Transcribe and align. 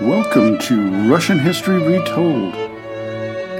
Welcome 0.00 0.56
to 0.60 1.10
Russian 1.10 1.38
History 1.38 1.76
Retold, 1.76 2.54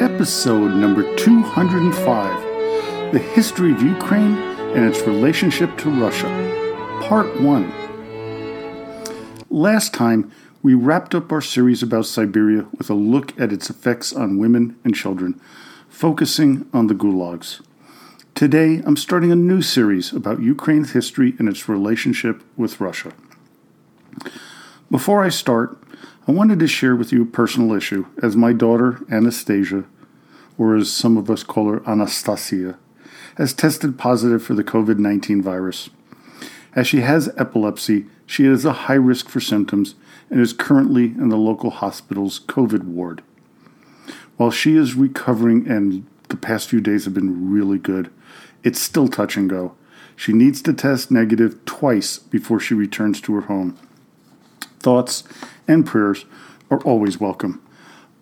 episode 0.00 0.68
number 0.68 1.02
205 1.16 3.12
The 3.12 3.18
History 3.18 3.72
of 3.72 3.82
Ukraine 3.82 4.38
and 4.74 4.86
its 4.86 5.06
Relationship 5.06 5.76
to 5.76 5.90
Russia, 5.90 6.28
Part 7.02 7.38
1. 7.42 7.70
Last 9.50 9.92
time, 9.92 10.32
we 10.62 10.72
wrapped 10.72 11.14
up 11.14 11.30
our 11.30 11.42
series 11.42 11.82
about 11.82 12.06
Siberia 12.06 12.66
with 12.78 12.88
a 12.88 12.94
look 12.94 13.38
at 13.38 13.52
its 13.52 13.68
effects 13.68 14.10
on 14.10 14.38
women 14.38 14.78
and 14.82 14.94
children, 14.94 15.38
focusing 15.90 16.66
on 16.72 16.86
the 16.86 16.94
gulags. 16.94 17.60
Today, 18.34 18.80
I'm 18.86 18.96
starting 18.96 19.30
a 19.30 19.36
new 19.36 19.60
series 19.60 20.10
about 20.10 20.40
Ukraine's 20.40 20.92
history 20.92 21.34
and 21.38 21.50
its 21.50 21.68
relationship 21.68 22.42
with 22.56 22.80
Russia. 22.80 23.12
Before 24.90 25.22
I 25.22 25.28
start, 25.28 25.76
I 26.28 26.32
wanted 26.32 26.58
to 26.58 26.66
share 26.66 26.94
with 26.94 27.12
you 27.12 27.22
a 27.22 27.26
personal 27.26 27.74
issue 27.74 28.04
as 28.22 28.36
my 28.36 28.52
daughter, 28.52 29.00
Anastasia, 29.10 29.84
or 30.58 30.76
as 30.76 30.92
some 30.92 31.16
of 31.16 31.30
us 31.30 31.42
call 31.42 31.70
her, 31.70 31.82
Anastasia, 31.88 32.78
has 33.36 33.54
tested 33.54 33.98
positive 33.98 34.42
for 34.42 34.52
the 34.52 34.62
COVID 34.62 34.98
19 34.98 35.40
virus. 35.40 35.88
As 36.74 36.86
she 36.86 37.00
has 37.00 37.32
epilepsy, 37.38 38.04
she 38.26 38.44
is 38.44 38.66
a 38.66 38.84
high 38.84 38.94
risk 38.94 39.30
for 39.30 39.40
symptoms 39.40 39.94
and 40.28 40.40
is 40.40 40.52
currently 40.52 41.04
in 41.04 41.30
the 41.30 41.36
local 41.36 41.70
hospital's 41.70 42.38
COVID 42.40 42.84
ward. 42.84 43.22
While 44.36 44.50
she 44.50 44.76
is 44.76 44.94
recovering 44.94 45.66
and 45.66 46.06
the 46.28 46.36
past 46.36 46.68
few 46.68 46.82
days 46.82 47.06
have 47.06 47.14
been 47.14 47.50
really 47.50 47.78
good, 47.78 48.10
it's 48.62 48.78
still 48.78 49.08
touch 49.08 49.38
and 49.38 49.48
go. 49.48 49.74
She 50.16 50.34
needs 50.34 50.60
to 50.62 50.74
test 50.74 51.10
negative 51.10 51.64
twice 51.64 52.18
before 52.18 52.60
she 52.60 52.74
returns 52.74 53.22
to 53.22 53.34
her 53.34 53.42
home 53.42 53.78
thoughts, 54.80 55.24
and 55.68 55.86
prayers 55.86 56.24
are 56.70 56.80
always 56.80 57.20
welcome. 57.20 57.62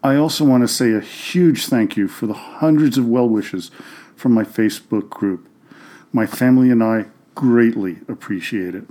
I 0.02 0.16
also 0.16 0.44
want 0.44 0.62
to 0.62 0.68
say 0.68 0.92
a 0.92 1.00
huge 1.00 1.66
thank 1.66 1.96
you 1.96 2.06
for 2.06 2.26
the 2.26 2.34
hundreds 2.34 2.98
of 2.98 3.06
well 3.06 3.28
wishes 3.28 3.70
from 4.14 4.32
my 4.32 4.44
Facebook 4.44 5.08
group. 5.10 5.48
My 6.12 6.26
family 6.26 6.70
and 6.70 6.82
I 6.82 7.06
greatly 7.34 7.98
appreciate 8.08 8.74
it. 8.74 8.84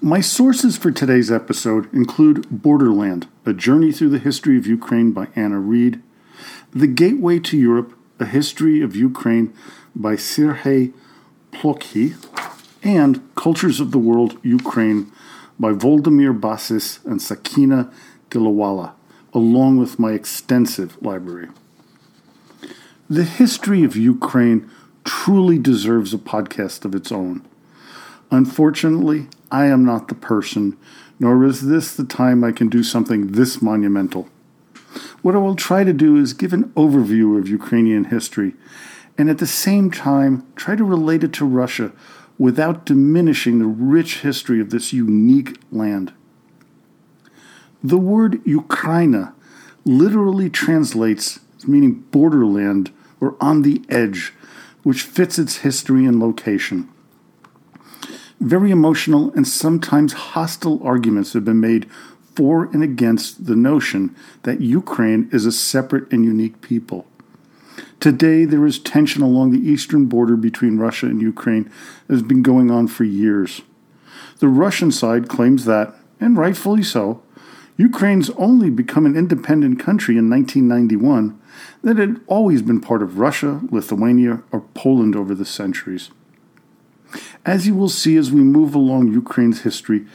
My 0.00 0.20
sources 0.20 0.76
for 0.76 0.90
today's 0.90 1.30
episode 1.30 1.92
include 1.92 2.46
Borderland, 2.50 3.26
A 3.46 3.54
Journey 3.54 3.92
Through 3.92 4.10
the 4.10 4.18
History 4.18 4.58
of 4.58 4.66
Ukraine 4.66 5.12
by 5.12 5.28
Anna 5.34 5.58
Reid, 5.58 6.02
The 6.72 6.86
Gateway 6.86 7.38
to 7.40 7.56
Europe, 7.56 7.94
A 8.20 8.26
History 8.26 8.82
of 8.82 8.94
Ukraine 8.94 9.54
by 9.94 10.16
Serhii 10.16 10.92
Plokhy, 11.50 12.14
and 12.82 13.22
Cultures 13.34 13.80
of 13.80 13.90
the 13.90 13.98
World, 13.98 14.38
Ukraine 14.42 15.10
by 15.58 15.72
Voldemir 15.72 16.38
Bassis 16.38 17.00
and 17.04 17.20
Sakina 17.20 17.90
Dhilawala, 18.30 18.92
along 19.32 19.78
with 19.78 19.98
my 19.98 20.12
extensive 20.12 21.00
library. 21.02 21.48
The 23.08 23.24
history 23.24 23.84
of 23.84 23.96
Ukraine 23.96 24.68
truly 25.04 25.58
deserves 25.58 26.12
a 26.12 26.18
podcast 26.18 26.84
of 26.84 26.94
its 26.94 27.12
own. 27.12 27.46
Unfortunately, 28.30 29.28
I 29.50 29.66
am 29.66 29.84
not 29.84 30.08
the 30.08 30.14
person, 30.14 30.76
nor 31.20 31.44
is 31.44 31.68
this 31.68 31.94
the 31.94 32.04
time 32.04 32.42
I 32.42 32.52
can 32.52 32.68
do 32.68 32.82
something 32.82 33.28
this 33.28 33.62
monumental. 33.62 34.28
What 35.22 35.34
I 35.34 35.38
will 35.38 35.56
try 35.56 35.84
to 35.84 35.92
do 35.92 36.16
is 36.16 36.32
give 36.32 36.52
an 36.52 36.70
overview 36.70 37.38
of 37.38 37.48
Ukrainian 37.48 38.04
history 38.04 38.54
and 39.18 39.30
at 39.30 39.38
the 39.38 39.46
same 39.46 39.90
time 39.90 40.46
try 40.56 40.76
to 40.76 40.84
relate 40.84 41.24
it 41.24 41.32
to 41.34 41.44
Russia 41.44 41.92
without 42.38 42.84
diminishing 42.84 43.58
the 43.58 43.66
rich 43.66 44.20
history 44.20 44.60
of 44.60 44.70
this 44.70 44.92
unique 44.92 45.58
land. 45.72 46.12
The 47.82 47.98
word 47.98 48.42
Ukraina 48.44 49.32
literally 49.84 50.50
translates 50.50 51.40
meaning 51.66 52.04
borderland 52.10 52.92
or 53.20 53.36
on 53.40 53.62
the 53.62 53.82
edge, 53.88 54.34
which 54.82 55.02
fits 55.02 55.38
its 55.38 55.58
history 55.58 56.04
and 56.04 56.20
location. 56.20 56.88
Very 58.40 58.70
emotional 58.70 59.32
and 59.32 59.48
sometimes 59.48 60.12
hostile 60.12 60.80
arguments 60.84 61.32
have 61.32 61.44
been 61.44 61.60
made 61.60 61.88
for 62.34 62.64
and 62.66 62.82
against 62.82 63.46
the 63.46 63.56
notion 63.56 64.14
that 64.42 64.60
Ukraine 64.60 65.28
is 65.32 65.46
a 65.46 65.52
separate 65.52 66.12
and 66.12 66.24
unique 66.24 66.60
people. 66.60 67.06
Today, 68.00 68.44
there 68.44 68.66
is 68.66 68.78
tension 68.78 69.22
along 69.22 69.50
the 69.50 69.68
eastern 69.68 70.06
border 70.06 70.36
between 70.36 70.78
Russia 70.78 71.06
and 71.06 71.20
Ukraine 71.20 71.70
that 72.06 72.14
has 72.14 72.22
been 72.22 72.42
going 72.42 72.70
on 72.70 72.88
for 72.88 73.04
years. 73.04 73.62
The 74.38 74.48
Russian 74.48 74.92
side 74.92 75.28
claims 75.28 75.64
that, 75.64 75.94
and 76.20 76.36
rightfully 76.36 76.82
so, 76.82 77.22
Ukraine's 77.78 78.30
only 78.30 78.70
become 78.70 79.06
an 79.06 79.16
independent 79.16 79.80
country 79.80 80.16
in 80.16 80.30
1991, 80.30 81.40
that 81.82 81.98
it 81.98 82.08
had 82.08 82.20
always 82.26 82.62
been 82.62 82.80
part 82.80 83.02
of 83.02 83.18
Russia, 83.18 83.60
Lithuania, 83.70 84.42
or 84.52 84.60
Poland 84.74 85.16
over 85.16 85.34
the 85.34 85.44
centuries. 85.44 86.10
As 87.44 87.66
you 87.66 87.74
will 87.74 87.88
see 87.88 88.16
as 88.16 88.30
we 88.30 88.40
move 88.40 88.74
along 88.74 89.08
Ukraine's 89.12 89.62
history, 89.62 90.06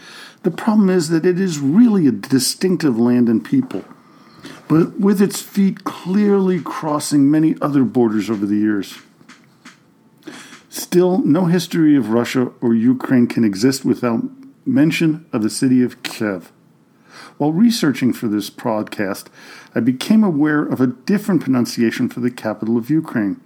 the 0.44 0.52
problem 0.52 0.90
is 0.90 1.09
that 1.09 1.25
it 1.25 1.40
is 1.40 1.59
really 1.59 2.08
a 2.08 2.12
distinctive 2.12 3.00
land 3.00 3.30
and 3.30 3.44
people 3.44 3.84
but 4.72 4.98
with 4.98 5.22
its 5.22 5.42
feet 5.42 5.84
clearly 5.84 6.58
crossing 6.62 7.30
many 7.30 7.58
other 7.62 7.84
borders 7.84 8.30
over 8.30 8.46
the 8.46 8.56
years. 8.56 9.00
Still, 10.70 11.18
no 11.18 11.48
history 11.48 11.98
of 11.98 12.12
Russia 12.12 12.54
or 12.62 12.74
Ukraine 12.74 13.28
can 13.28 13.44
exist 13.44 13.84
without 13.84 14.24
mention 14.66 15.26
of 15.34 15.44
the 15.44 15.50
city 15.50 15.84
of 15.84 16.02
Kiev. 16.04 16.54
While 17.38 17.52
researching 17.52 18.14
for 18.14 18.30
this 18.30 18.50
podcast, 18.50 19.26
I 19.76 19.82
became 19.82 20.24
aware 20.24 20.64
of 20.64 20.80
a 20.80 20.88
different 20.88 21.42
pronunciation 21.42 22.08
for 22.08 22.22
the 22.22 22.32
capital 22.32 22.78
of 22.78 22.90
Ukraine. 22.90 23.42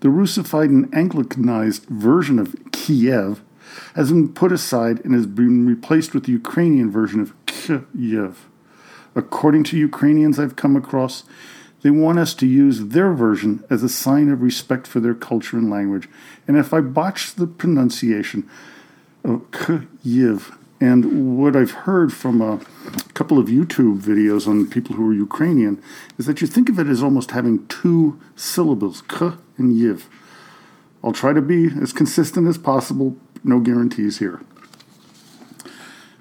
The 0.00 0.10
Russified 0.10 0.68
and 0.68 0.92
Anglicanized 0.92 1.86
version 1.86 2.38
of 2.38 2.48
Kyiv 2.72 3.38
has 3.94 4.12
been 4.12 4.34
put 4.34 4.52
aside 4.52 5.02
and 5.06 5.14
has 5.14 5.26
been 5.26 5.66
replaced 5.66 6.12
with 6.12 6.24
the 6.24 6.32
Ukrainian 6.32 6.90
version 6.90 7.18
of 7.18 7.32
Kiev. 7.46 8.46
According 9.18 9.64
to 9.64 9.76
Ukrainians 9.76 10.38
I've 10.38 10.54
come 10.54 10.76
across, 10.76 11.24
they 11.82 11.90
want 11.90 12.20
us 12.20 12.34
to 12.34 12.46
use 12.46 12.86
their 12.86 13.12
version 13.12 13.64
as 13.68 13.82
a 13.82 13.88
sign 13.88 14.30
of 14.30 14.42
respect 14.42 14.86
for 14.86 15.00
their 15.00 15.14
culture 15.14 15.58
and 15.58 15.68
language. 15.68 16.08
And 16.46 16.56
if 16.56 16.72
I 16.72 16.80
botch 16.80 17.34
the 17.34 17.48
pronunciation 17.48 18.48
of 19.24 19.50
Kyiv, 19.50 20.56
and 20.80 21.36
what 21.36 21.56
I've 21.56 21.72
heard 21.72 22.12
from 22.12 22.40
a 22.40 22.60
couple 23.14 23.40
of 23.40 23.48
YouTube 23.48 24.00
videos 24.00 24.46
on 24.46 24.70
people 24.70 24.94
who 24.94 25.10
are 25.10 25.14
Ukrainian 25.14 25.82
is 26.16 26.26
that 26.26 26.40
you 26.40 26.46
think 26.46 26.68
of 26.68 26.78
it 26.78 26.86
as 26.86 27.02
almost 27.02 27.32
having 27.32 27.66
two 27.66 28.20
syllables, 28.36 29.02
k 29.08 29.32
and 29.56 29.72
yiv. 29.72 30.04
I'll 31.02 31.12
try 31.12 31.32
to 31.32 31.42
be 31.42 31.70
as 31.82 31.92
consistent 31.92 32.46
as 32.46 32.56
possible, 32.56 33.16
no 33.42 33.58
guarantees 33.58 34.20
here. 34.20 34.40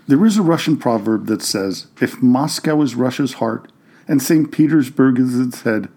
There 0.07 0.25
is 0.25 0.37
a 0.37 0.41
Russian 0.41 0.77
proverb 0.77 1.25
that 1.27 1.41
says, 1.41 1.87
If 1.99 2.23
Moscow 2.23 2.81
is 2.81 2.95
Russia's 2.95 3.33
heart 3.33 3.69
and 4.07 4.21
St. 4.21 4.49
Petersburg 4.53 5.19
is 5.19 5.37
its 5.37 5.63
head, 5.63 5.89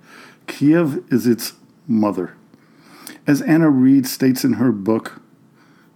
Kiev 0.49 1.05
is 1.13 1.29
its 1.29 1.53
mother. 1.87 2.35
As 3.25 3.41
Anna 3.41 3.71
Reid 3.71 4.09
states 4.09 4.43
in 4.43 4.55
her 4.55 4.73
book, 4.73 5.23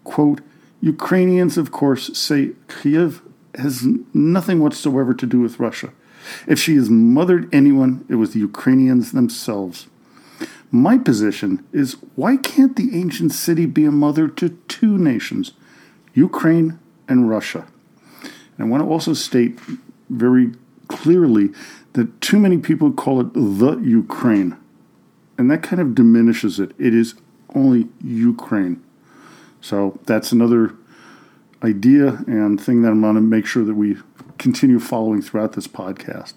quote, 0.05 0.43
Ukrainians, 0.81 1.59
of 1.59 1.73
course, 1.73 2.17
say 2.17 2.53
Kiev 2.69 3.21
has 3.57 3.85
nothing 4.13 4.61
whatsoever 4.61 5.13
to 5.13 5.27
do 5.27 5.41
with 5.41 5.59
Russia. 5.59 5.93
If 6.47 6.61
she 6.61 6.77
has 6.77 6.89
mothered 6.89 7.53
anyone, 7.53 8.05
it 8.09 8.15
was 8.15 8.33
the 8.33 8.39
Ukrainians 8.39 9.11
themselves. 9.11 9.89
My 10.71 10.99
position 10.99 11.67
is 11.73 11.97
why 12.15 12.37
can't 12.37 12.77
the 12.77 12.97
ancient 12.97 13.33
city 13.33 13.67
be 13.67 13.85
a 13.85 13.91
mother 13.91 14.29
to 14.29 14.51
two 14.69 14.99
nations, 14.99 15.53
Ukraine 16.15 16.79
and 17.09 17.29
Russia? 17.29 17.67
And 18.57 18.67
I 18.67 18.71
want 18.71 18.83
to 18.83 18.89
also 18.89 19.13
state 19.13 19.59
very 20.11 20.53
clearly 20.89 21.51
that 21.95 22.21
too 22.21 22.39
many 22.39 22.59
people 22.59 22.93
call 22.93 23.21
it 23.21 23.33
the 23.35 23.79
Ukraine. 23.79 24.57
And 25.39 25.51
that 25.51 25.63
kind 25.63 25.81
of 25.81 25.95
diminishes 25.95 26.61
it. 26.61 26.73
It 26.79 26.95
is 26.95 27.15
only 27.55 27.89
Ukraine. 28.03 28.83
So 29.61 29.99
that's 30.05 30.33
another 30.33 30.75
idea 31.63 32.23
and 32.27 32.61
thing 32.61 32.83
that 32.83 32.91
I'm 32.91 33.01
going 33.01 33.15
to 33.15 33.21
make 33.21 33.47
sure 33.47 33.65
that 33.65 33.75
we 33.75 33.97
continue 34.39 34.79
following 34.79 35.23
throughout 35.23 35.53
this 35.53 35.67
podcast. 35.67 36.35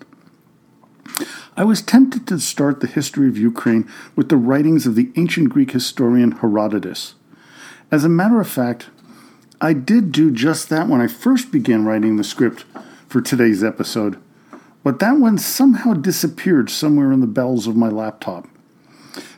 I 1.55 1.63
was 1.63 1.81
tempted 1.81 2.27
to 2.27 2.39
start 2.39 2.79
the 2.79 2.87
history 2.87 3.27
of 3.27 3.37
Ukraine 3.37 3.89
with 4.15 4.29
the 4.29 4.37
writings 4.37 4.85
of 4.85 4.95
the 4.95 5.11
ancient 5.15 5.49
Greek 5.49 5.71
historian 5.71 6.31
Herodotus. 6.33 7.15
As 7.91 8.03
a 8.03 8.09
matter 8.09 8.39
of 8.39 8.47
fact, 8.47 8.89
I 9.59 9.74
did 9.74 10.12
do 10.12 10.30
just 10.30 10.69
that 10.69 10.88
when 10.88 11.01
I 11.01 11.07
first 11.07 11.51
began 11.51 11.83
writing 11.83 12.18
the 12.18 12.24
script 12.24 12.65
for 13.07 13.21
today's 13.21 13.63
episode, 13.63 14.21
but 14.83 15.00
that 15.00 15.18
one 15.18 15.39
somehow 15.39 15.94
disappeared 15.94 16.69
somewhere 16.69 17.12
in 17.12 17.21
the 17.21 17.27
bells 17.27 17.65
of 17.65 17.75
my 17.75 17.89
laptop. 17.89 18.48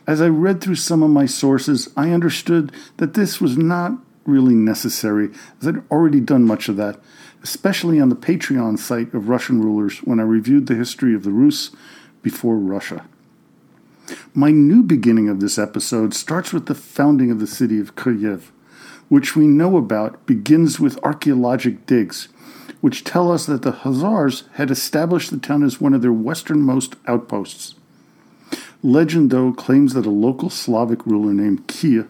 As 0.06 0.20
I 0.20 0.28
read 0.28 0.60
through 0.60 0.74
some 0.74 1.02
of 1.02 1.08
my 1.08 1.24
sources, 1.24 1.88
I 1.96 2.10
understood 2.10 2.70
that 2.98 3.14
this 3.14 3.40
was 3.40 3.56
not 3.56 3.92
really 4.26 4.54
necessary, 4.54 5.30
as 5.60 5.68
I'd 5.68 5.90
already 5.90 6.20
done 6.20 6.44
much 6.44 6.68
of 6.68 6.76
that, 6.76 7.00
especially 7.42 7.98
on 7.98 8.10
the 8.10 8.16
Patreon 8.16 8.78
site 8.78 9.14
of 9.14 9.30
Russian 9.30 9.62
rulers 9.62 10.00
when 10.00 10.20
I 10.20 10.24
reviewed 10.24 10.66
the 10.66 10.74
history 10.74 11.14
of 11.14 11.22
the 11.22 11.30
Rus 11.30 11.70
before 12.22 12.56
Russia. 12.58 13.06
My 14.34 14.50
new 14.50 14.82
beginning 14.82 15.30
of 15.30 15.40
this 15.40 15.58
episode 15.58 16.12
starts 16.12 16.52
with 16.52 16.66
the 16.66 16.74
founding 16.74 17.30
of 17.30 17.40
the 17.40 17.46
city 17.46 17.80
of 17.80 17.96
Kyiv, 17.96 18.50
which 19.10 19.34
we 19.34 19.46
know 19.48 19.76
about 19.76 20.24
begins 20.24 20.78
with 20.78 21.02
archaeologic 21.02 21.84
digs, 21.84 22.28
which 22.80 23.02
tell 23.02 23.30
us 23.30 23.44
that 23.44 23.62
the 23.62 23.72
Khazars 23.72 24.44
had 24.52 24.70
established 24.70 25.32
the 25.32 25.36
town 25.36 25.64
as 25.64 25.80
one 25.80 25.92
of 25.92 26.00
their 26.00 26.12
westernmost 26.12 26.94
outposts. 27.08 27.74
Legend, 28.84 29.30
though, 29.30 29.52
claims 29.52 29.94
that 29.94 30.06
a 30.06 30.10
local 30.10 30.48
Slavic 30.48 31.04
ruler 31.04 31.34
named 31.34 31.66
Kyi, 31.66 32.04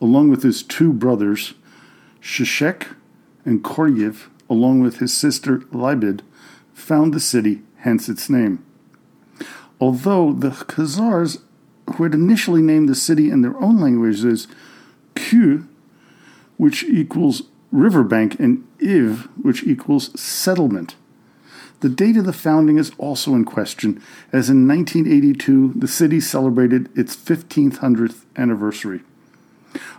along 0.00 0.30
with 0.30 0.44
his 0.44 0.62
two 0.62 0.92
brothers, 0.92 1.54
Shchek 2.22 2.94
and 3.44 3.64
Khoryv, 3.64 4.28
along 4.48 4.80
with 4.80 4.98
his 4.98 5.12
sister 5.12 5.58
Lybid, 5.72 6.20
found 6.72 7.12
the 7.12 7.20
city, 7.20 7.62
hence 7.78 8.08
its 8.08 8.30
name. 8.30 8.64
Although 9.80 10.32
the 10.32 10.50
Khazars, 10.50 11.42
who 11.96 12.04
had 12.04 12.14
initially 12.14 12.62
named 12.62 12.88
the 12.88 12.94
city 12.94 13.30
in 13.30 13.42
their 13.42 13.60
own 13.60 13.80
language 13.80 14.24
as 14.24 14.46
Q, 15.16 15.66
which 16.64 16.82
equals 16.84 17.42
riverbank, 17.72 18.40
and 18.40 18.66
Iv, 18.80 19.28
which 19.42 19.62
equals 19.64 20.18
settlement. 20.18 20.96
The 21.80 21.90
date 21.90 22.16
of 22.16 22.24
the 22.24 22.32
founding 22.32 22.78
is 22.78 22.90
also 22.96 23.34
in 23.34 23.44
question, 23.44 24.02
as 24.32 24.48
in 24.48 24.66
1982 24.66 25.74
the 25.76 25.86
city 25.86 26.20
celebrated 26.20 26.88
its 26.96 27.14
1500th 27.14 28.24
anniversary. 28.34 29.02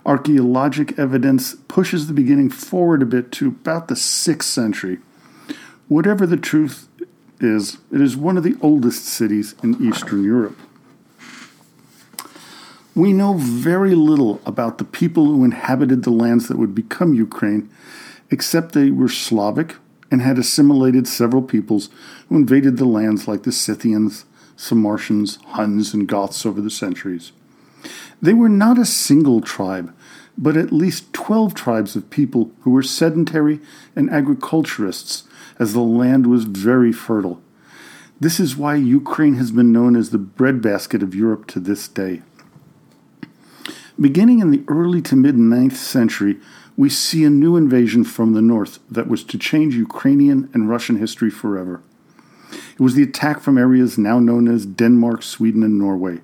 Archaeologic 0.07 0.97
evidence 0.97 1.53
pushes 1.67 2.07
the 2.07 2.13
beginning 2.13 2.50
forward 2.50 3.03
a 3.03 3.06
bit 3.06 3.31
to 3.33 3.50
about 3.50 3.88
the 3.88 3.94
6th 3.94 4.41
century. 4.41 4.97
Whatever 5.88 6.25
the 6.25 6.35
truth 6.35 6.88
is, 7.39 7.77
it 7.91 8.01
is 8.01 8.17
one 8.17 8.38
of 8.38 8.44
the 8.44 8.57
oldest 8.59 9.06
cities 9.06 9.53
in 9.62 9.88
Eastern 9.88 10.23
Europe. 10.23 10.57
We 12.95 13.12
know 13.12 13.33
very 13.33 13.94
little 13.94 14.39
about 14.45 14.77
the 14.77 14.86
people 14.86 15.25
who 15.25 15.44
inhabited 15.44 16.03
the 16.03 16.12
lands 16.12 16.47
that 16.47 16.57
would 16.57 16.74
become 16.74 17.13
Ukraine, 17.13 17.69
except 18.31 18.71
they 18.71 18.89
were 18.89 19.09
Slavic 19.09 19.75
and 20.09 20.21
had 20.21 20.39
assimilated 20.39 21.06
several 21.06 21.42
peoples 21.42 21.89
who 22.30 22.38
invaded 22.38 22.77
the 22.77 22.86
lands 22.86 23.27
like 23.27 23.44
the 23.44 23.51
Scythians, 23.51 24.24
Sarmatians, 24.56 25.39
Huns, 25.47 25.94
and 25.94 26.07
Goths 26.07 26.45
over 26.45 26.62
the 26.62 26.69
centuries. 26.69 27.33
They 28.21 28.33
were 28.33 28.47
not 28.47 28.80
a 28.80 28.86
single 28.86 29.41
tribe, 29.41 29.94
but 30.38 30.56
at 30.56 30.71
least 30.71 31.12
12 31.12 31.53
tribes 31.53 31.98
of 31.98 32.09
people 32.09 32.51
who 32.62 32.71
were 32.71 32.81
sedentary 32.81 33.59
and 33.94 34.09
agriculturists, 34.09 35.24
as 35.59 35.74
the 35.74 35.81
land 35.81 36.27
was 36.27 36.45
very 36.45 36.94
fertile. 36.94 37.41
This 38.21 38.39
is 38.39 38.56
why 38.56 38.75
Ukraine 38.75 39.36
has 39.36 39.51
been 39.51 39.74
known 39.74 39.98
as 39.98 40.12
the 40.12 40.18
breadbasket 40.18 41.03
of 41.03 41.13
Europe 41.13 41.45
to 41.48 41.59
this 41.59 41.89
day. 41.89 42.21
Beginning 44.00 44.39
in 44.39 44.51
the 44.51 44.63
early 44.68 45.01
to 45.03 45.15
mid 45.15 45.36
9th 45.36 45.77
century, 45.77 46.38
we 46.75 46.89
see 46.89 47.24
a 47.24 47.30
new 47.30 47.56
invasion 47.56 48.03
from 48.03 48.33
the 48.33 48.42
north 48.42 48.80
that 48.92 49.07
was 49.07 49.24
to 49.24 49.38
change 49.38 49.75
Ukrainian 49.75 50.50
and 50.53 50.68
Russian 50.68 50.97
history 50.97 51.30
forever. 51.30 51.81
It 52.74 52.81
was 52.81 52.95
the 52.95 53.03
attack 53.03 53.39
from 53.39 53.57
areas 53.57 53.97
now 53.97 54.19
known 54.19 54.50
as 54.50 54.65
Denmark, 54.65 55.24
Sweden, 55.24 55.63
and 55.63 55.80
Norway. 55.80 56.19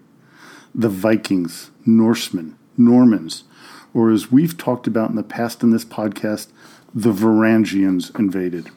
The 0.76 0.90
Vikings, 0.90 1.72
Norsemen, 1.86 2.58
Normans, 2.78 3.46
or 3.94 4.12
as 4.12 4.32
we've 4.32 4.58
talked 4.58 4.86
about 4.86 5.10
in 5.10 5.16
the 5.16 5.24
past 5.24 5.64
in 5.64 5.72
this 5.72 5.86
podcast, 5.86 6.48
the 6.94 7.14
Varangians 7.14 8.18
invaded. 8.20 8.70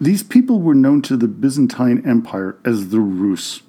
These 0.00 0.22
people 0.22 0.62
were 0.62 0.74
known 0.74 1.02
to 1.02 1.18
the 1.18 1.28
Byzantine 1.28 2.02
Empire 2.06 2.56
as 2.64 2.88
the 2.88 3.00
Rus. 3.00 3.62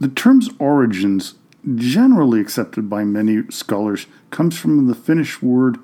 The 0.00 0.08
term's 0.08 0.50
origins 0.58 1.34
generally 1.74 2.40
accepted 2.40 2.88
by 2.88 3.04
many 3.04 3.42
scholars, 3.50 4.06
comes 4.30 4.58
from 4.58 4.86
the 4.86 4.94
Finnish 4.94 5.42
word 5.42 5.78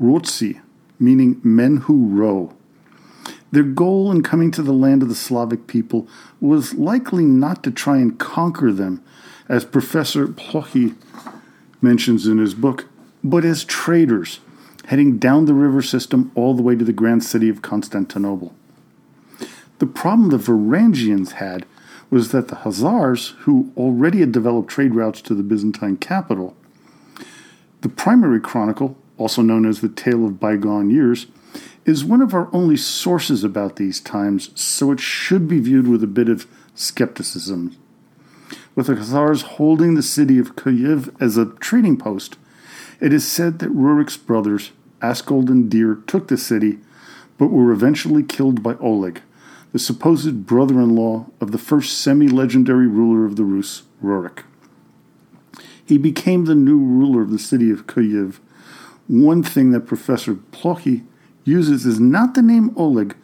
rotsi, 0.00 0.60
meaning 0.98 1.40
men 1.42 1.78
who 1.78 2.08
row. 2.08 2.54
Their 3.50 3.62
goal 3.62 4.10
in 4.10 4.22
coming 4.22 4.50
to 4.52 4.62
the 4.62 4.72
land 4.72 5.02
of 5.02 5.08
the 5.08 5.14
Slavic 5.14 5.66
people 5.66 6.06
was 6.40 6.74
likely 6.74 7.24
not 7.24 7.62
to 7.62 7.70
try 7.70 7.96
and 7.98 8.18
conquer 8.18 8.72
them, 8.72 9.02
as 9.48 9.64
Professor 9.64 10.26
Plokhy 10.26 10.94
mentions 11.80 12.26
in 12.26 12.38
his 12.38 12.54
book, 12.54 12.86
but 13.24 13.44
as 13.44 13.64
traders, 13.64 14.40
heading 14.86 15.18
down 15.18 15.46
the 15.46 15.54
river 15.54 15.80
system 15.80 16.30
all 16.34 16.54
the 16.54 16.62
way 16.62 16.74
to 16.76 16.84
the 16.84 16.92
grand 16.92 17.24
city 17.24 17.48
of 17.48 17.62
Constantinople. 17.62 18.54
The 19.78 19.86
problem 19.86 20.28
the 20.28 20.38
Varangians 20.38 21.32
had 21.32 21.64
was 22.10 22.32
that 22.32 22.48
the 22.48 22.56
Khazars, 22.56 23.32
who 23.40 23.72
already 23.76 24.20
had 24.20 24.32
developed 24.32 24.70
trade 24.70 24.94
routes 24.94 25.20
to 25.22 25.34
the 25.34 25.42
Byzantine 25.42 25.96
capital, 25.96 26.56
the 27.80 27.88
primary 27.88 28.40
chronicle, 28.40 28.96
also 29.16 29.42
known 29.42 29.66
as 29.66 29.80
the 29.80 29.88
Tale 29.88 30.24
of 30.24 30.40
Bygone 30.40 30.90
Years, 30.90 31.26
is 31.84 32.04
one 32.04 32.20
of 32.20 32.34
our 32.34 32.48
only 32.52 32.76
sources 32.76 33.44
about 33.44 33.76
these 33.76 34.00
times, 34.00 34.50
so 34.60 34.92
it 34.92 35.00
should 35.00 35.48
be 35.48 35.58
viewed 35.58 35.88
with 35.88 36.02
a 36.02 36.08
bit 36.08 36.28
of 36.28 36.46
skepticism. 36.74 37.76
With 38.74 38.86
the 38.86 38.94
Khazars 38.94 39.42
holding 39.42 39.94
the 39.94 40.02
city 40.02 40.38
of 40.38 40.54
Kyiv 40.56 41.14
as 41.20 41.36
a 41.36 41.46
trading 41.46 41.96
post, 41.96 42.36
it 43.00 43.12
is 43.12 43.26
said 43.26 43.58
that 43.58 43.74
Rurik's 43.74 44.16
brothers, 44.16 44.72
Askold 45.00 45.48
and 45.48 45.70
Dir, 45.70 45.96
took 46.06 46.28
the 46.28 46.36
city, 46.36 46.78
but 47.38 47.48
were 47.48 47.72
eventually 47.72 48.22
killed 48.22 48.62
by 48.62 48.74
Oleg, 48.74 49.22
the 49.72 49.78
supposed 49.78 50.46
brother 50.46 50.80
in 50.80 50.94
law 50.94 51.26
of 51.40 51.52
the 51.52 51.58
first 51.58 51.98
semi 51.98 52.28
legendary 52.28 52.86
ruler 52.86 53.24
of 53.24 53.36
the 53.36 53.44
Rus, 53.44 53.82
Rurik. 54.02 54.44
He 55.84 55.98
became 55.98 56.44
the 56.44 56.54
new 56.54 56.78
ruler 56.78 57.22
of 57.22 57.30
the 57.30 57.38
city 57.38 57.70
of 57.70 57.86
Kyiv. 57.86 58.40
One 59.06 59.42
thing 59.42 59.70
that 59.70 59.86
Professor 59.86 60.34
Plokhy 60.34 61.04
uses 61.44 61.86
is 61.86 61.98
not 61.98 62.34
the 62.34 62.42
name 62.42 62.72
Oleg, 62.76 63.16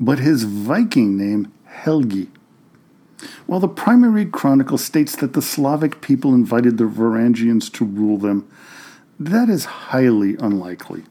but 0.00 0.18
his 0.18 0.44
Viking 0.44 1.16
name, 1.16 1.52
Helgi. 1.66 2.28
While 3.46 3.60
the 3.60 3.68
primary 3.68 4.26
chronicle 4.26 4.78
states 4.78 5.16
that 5.16 5.32
the 5.32 5.42
Slavic 5.42 6.00
people 6.00 6.34
invited 6.34 6.78
the 6.78 6.84
Varangians 6.84 7.72
to 7.74 7.84
rule 7.84 8.18
them, 8.18 8.48
that 9.18 9.48
is 9.48 9.64
highly 9.64 10.36
unlikely. 10.36 11.04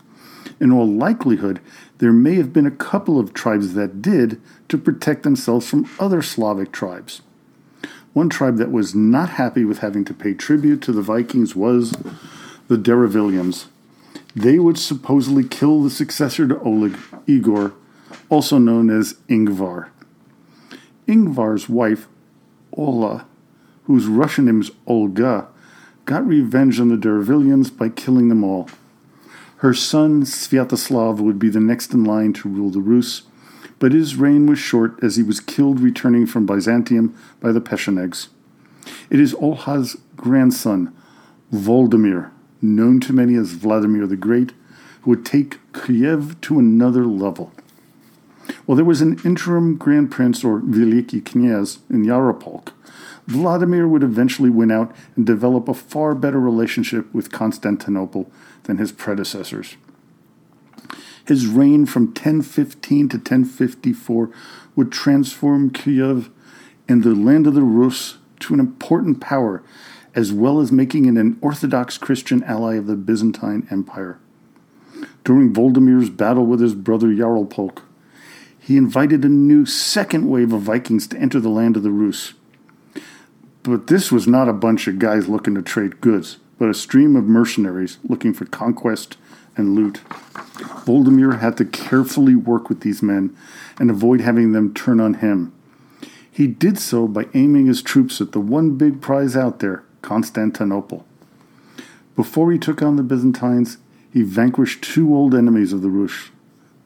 In 0.59 0.71
all 0.71 0.88
likelihood, 0.88 1.59
there 1.97 2.13
may 2.13 2.35
have 2.35 2.53
been 2.53 2.65
a 2.65 2.71
couple 2.71 3.19
of 3.19 3.33
tribes 3.33 3.74
that 3.74 4.01
did 4.01 4.41
to 4.69 4.77
protect 4.77 5.24
themselves 5.24 5.67
from 5.67 5.89
other 6.00 6.21
Slavic 6.21 6.71
tribes. 6.71 7.21
One 8.13 8.29
tribe 8.29 8.57
that 8.57 8.71
was 8.71 8.95
not 8.95 9.31
happy 9.31 9.65
with 9.65 9.79
having 9.79 10.05
to 10.05 10.13
pay 10.13 10.33
tribute 10.33 10.81
to 10.83 10.93
the 10.93 11.01
Vikings 11.01 11.55
was 11.55 11.91
the 12.69 12.77
Derevilians. 12.77 13.65
They 14.35 14.57
would 14.59 14.77
supposedly 14.77 15.43
kill 15.43 15.83
the 15.83 15.89
successor 15.89 16.47
to 16.47 16.59
Oleg, 16.62 16.97
Igor, 17.27 17.74
also 18.29 18.57
known 18.57 18.89
as 18.89 19.15
Ingvar. 19.27 19.89
Ingvar's 21.07 21.69
wife, 21.69 22.07
Olha, 22.77 23.25
whose 23.83 24.07
Russian 24.07 24.45
name 24.45 24.62
is 24.62 24.71
Olga, 24.88 25.47
got 26.05 26.25
revenge 26.25 26.79
on 26.79 26.89
the 26.89 26.95
Derevilians 26.95 27.75
by 27.75 27.89
killing 27.89 28.29
them 28.29 28.43
all. 28.43 28.69
Her 29.57 29.74
son 29.74 30.24
Sviatoslav 30.24 31.19
would 31.19 31.39
be 31.39 31.50
the 31.50 31.62
next 31.62 31.93
in 31.93 32.03
line 32.03 32.33
to 32.33 32.50
rule 32.50 32.69
the 32.69 32.81
Rus, 32.81 33.24
but 33.79 33.93
his 33.93 34.15
reign 34.15 34.45
was 34.47 34.59
short 34.59 35.01
as 35.01 35.15
he 35.15 35.24
was 35.24 35.39
killed 35.39 35.79
returning 35.79 36.25
from 36.25 36.45
Byzantium 36.45 37.17
by 37.39 37.51
the 37.51 37.62
Pechenegs. 37.62 38.27
It 39.09 39.19
is 39.19 39.33
Olha's 39.35 39.97
grandson, 40.15 40.93
Voldemir, 41.53 42.31
known 42.62 43.00
to 43.01 43.13
many 43.13 43.35
as 43.35 43.51
Vladimir 43.51 44.07
the 44.07 44.17
Great, 44.17 44.51
who 45.01 45.12
would 45.12 45.25
take 45.25 45.59
Kiev 45.74 46.39
to 46.41 46.59
another 46.59 47.05
level. 47.05 47.53
While 48.65 48.75
there 48.75 48.85
was 48.85 49.01
an 49.01 49.19
interim 49.24 49.77
Grand 49.77 50.12
Prince 50.12 50.43
or 50.43 50.59
Veliki 50.59 51.21
Knyaz 51.21 51.79
in 51.89 52.03
Yaropolk, 52.03 52.69
Vladimir 53.27 53.88
would 53.88 54.03
eventually 54.03 54.50
win 54.50 54.72
out 54.72 54.96
and 55.15 55.25
develop 55.25 55.67
a 55.67 55.74
far 55.74 56.13
better 56.13 56.39
relationship 56.39 57.12
with 57.13 57.32
Constantinople 57.32 58.29
than 58.63 58.77
his 58.77 58.91
predecessors. 58.91 59.77
His 61.25 61.48
reign 61.48 61.86
from 61.88 62.08
1015 62.08 63.10
to 63.10 63.17
1054 63.17 64.29
would 64.75 64.91
transform 64.91 65.72
Kiev 65.72 66.29
and 66.88 67.03
the 67.03 67.15
land 67.15 67.48
of 67.48 67.55
the 67.55 67.63
Rus 67.63 68.17
to 68.41 68.53
an 68.53 68.60
important 68.60 69.22
power, 69.22 69.63
as 70.13 70.32
well 70.32 70.60
as 70.60 70.72
making 70.72 71.05
it 71.05 71.20
an 71.20 71.38
Orthodox 71.41 71.98
Christian 71.98 72.44
ally 72.44 72.75
of 72.75 72.86
the 72.86 72.96
Byzantine 72.96 73.67
Empire. 73.72 74.20
During 75.24 75.51
Voldemir's 75.51 76.12
battle 76.12 76.46
with 76.46 76.60
his 76.60 76.75
brother 76.75 77.08
Yaropolk, 77.08 77.82
he 78.60 78.77
invited 78.77 79.25
a 79.25 79.29
new 79.29 79.65
second 79.65 80.29
wave 80.29 80.53
of 80.53 80.62
Vikings 80.62 81.08
to 81.08 81.17
enter 81.17 81.39
the 81.39 81.50
land 81.50 81.75
of 81.75 81.84
the 81.84 81.91
Rus. 81.91 82.34
But 83.65 83.88
this 83.88 84.12
was 84.12 84.27
not 84.27 84.48
a 84.48 84.53
bunch 84.53 84.88
of 84.88 85.00
guys 85.00 85.27
looking 85.27 85.55
to 85.55 85.62
trade 85.62 86.00
goods. 86.00 86.38
but 86.57 86.69
a 86.69 86.74
stream 86.74 87.17
of 87.17 87.25
mercenaries 87.25 87.98
looking 88.07 88.34
for 88.34 88.45
conquest 88.45 89.17
and 89.57 89.75
loot. 89.75 90.00
Voldemir 90.86 91.39
had 91.39 91.57
to 91.57 91.65
carefully 91.65 92.34
work 92.34 92.69
with 92.69 92.79
these 92.79 93.03
men 93.03 93.36
and 93.77 93.89
avoid 93.89 94.22
having 94.22 94.53
them 94.53 94.74
turn 94.74 95.01
on 95.01 95.15
him. 95.15 95.51
He 96.31 96.48
did 96.48 96.79
so 96.79 97.07
by 97.07 97.27
aiming 97.34 97.65
his 97.65 97.81
troops 97.81 98.22
at 98.22 98.31
the 98.31 98.39
one 98.39 98.77
big 98.77 99.01
prize 99.01 99.36
out 99.36 99.60
there, 99.60 99.84
Constantinople. 100.01 101.05
Before 102.15 102.51
he 102.51 102.57
took 102.57 102.81
on 102.81 102.95
the 102.95 103.03
Byzantines, 103.03 103.77
he 104.12 104.22
vanquished 104.22 104.81
two 104.81 105.13
old 105.13 105.36
enemies 105.36 105.74
of 105.74 105.81
the 105.81 105.89
Rus, 105.89 106.29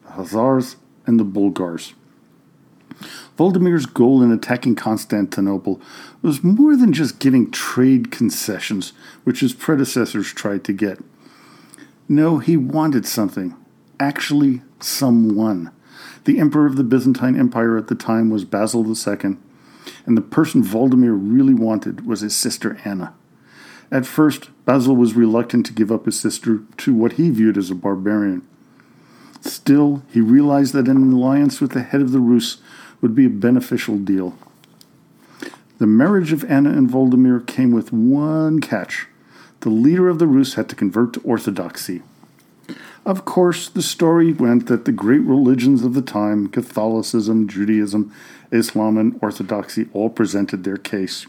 the 0.02 0.12
Khazars 0.14 0.76
and 1.06 1.20
the 1.20 1.24
Bulgars. 1.24 1.94
Voldemir's 3.40 3.86
goal 3.86 4.22
in 4.22 4.30
attacking 4.30 4.74
Constantinople 4.74 5.80
was 6.20 6.44
more 6.44 6.76
than 6.76 6.92
just 6.92 7.18
getting 7.20 7.50
trade 7.50 8.12
concessions, 8.12 8.92
which 9.24 9.40
his 9.40 9.54
predecessors 9.54 10.30
tried 10.34 10.62
to 10.64 10.74
get. 10.74 10.98
No, 12.06 12.36
he 12.36 12.58
wanted 12.58 13.06
something. 13.06 13.56
Actually, 13.98 14.60
someone. 14.78 15.70
The 16.24 16.38
emperor 16.38 16.66
of 16.66 16.76
the 16.76 16.84
Byzantine 16.84 17.34
Empire 17.34 17.78
at 17.78 17.86
the 17.86 17.94
time 17.94 18.28
was 18.28 18.44
Basil 18.44 18.86
II, 18.86 19.38
and 20.04 20.18
the 20.18 20.20
person 20.20 20.62
Voldemir 20.62 21.18
really 21.18 21.54
wanted 21.54 22.06
was 22.06 22.20
his 22.20 22.36
sister 22.36 22.78
Anna. 22.84 23.14
At 23.90 24.04
first, 24.04 24.50
Basil 24.66 24.96
was 24.96 25.14
reluctant 25.14 25.64
to 25.64 25.72
give 25.72 25.90
up 25.90 26.04
his 26.04 26.20
sister 26.20 26.60
to 26.76 26.94
what 26.94 27.12
he 27.12 27.30
viewed 27.30 27.56
as 27.56 27.70
a 27.70 27.74
barbarian. 27.74 28.46
Still, 29.40 30.02
he 30.12 30.20
realized 30.20 30.74
that 30.74 30.88
an 30.88 31.10
alliance 31.10 31.62
with 31.62 31.70
the 31.70 31.82
head 31.82 32.02
of 32.02 32.12
the 32.12 32.20
Rus 32.20 32.58
would 33.00 33.14
be 33.14 33.26
a 33.26 33.30
beneficial 33.30 33.96
deal. 33.96 34.36
The 35.78 35.86
marriage 35.86 36.32
of 36.32 36.44
Anna 36.44 36.70
and 36.70 36.90
Voldemir 36.90 37.46
came 37.46 37.72
with 37.72 37.92
one 37.92 38.60
catch. 38.60 39.06
The 39.60 39.70
leader 39.70 40.08
of 40.08 40.18
the 40.18 40.26
Rus 40.26 40.54
had 40.54 40.68
to 40.68 40.76
convert 40.76 41.14
to 41.14 41.20
Orthodoxy. 41.20 42.02
Of 43.06 43.24
course, 43.24 43.68
the 43.68 43.82
story 43.82 44.32
went 44.32 44.66
that 44.66 44.84
the 44.84 44.92
great 44.92 45.22
religions 45.22 45.82
of 45.82 45.94
the 45.94 46.02
time, 46.02 46.48
Catholicism, 46.48 47.48
Judaism, 47.48 48.12
Islam, 48.52 48.98
and 48.98 49.18
Orthodoxy, 49.22 49.88
all 49.94 50.10
presented 50.10 50.64
their 50.64 50.76
case. 50.76 51.26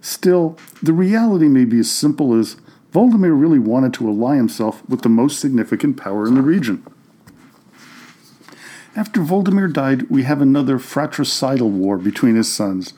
Still, 0.00 0.58
the 0.82 0.92
reality 0.92 1.48
may 1.48 1.64
be 1.64 1.78
as 1.78 1.90
simple 1.90 2.34
as 2.34 2.56
Voldemir 2.92 3.40
really 3.40 3.60
wanted 3.60 3.94
to 3.94 4.08
ally 4.08 4.36
himself 4.36 4.82
with 4.88 5.02
the 5.02 5.08
most 5.08 5.38
significant 5.38 5.96
power 5.96 6.26
in 6.26 6.34
the 6.34 6.42
region. 6.42 6.84
After 8.96 9.20
Voldemir 9.20 9.72
died, 9.72 10.10
we 10.10 10.24
have 10.24 10.40
another 10.40 10.78
fratricidal 10.80 11.70
war 11.70 11.96
between 11.96 12.34
his 12.34 12.52
sons, 12.52 12.92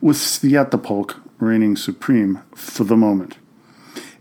with 0.00 0.16
Sviatopolk 0.16 1.20
reigning 1.40 1.76
supreme 1.76 2.42
for 2.54 2.84
the 2.84 2.96
moment. 2.96 3.38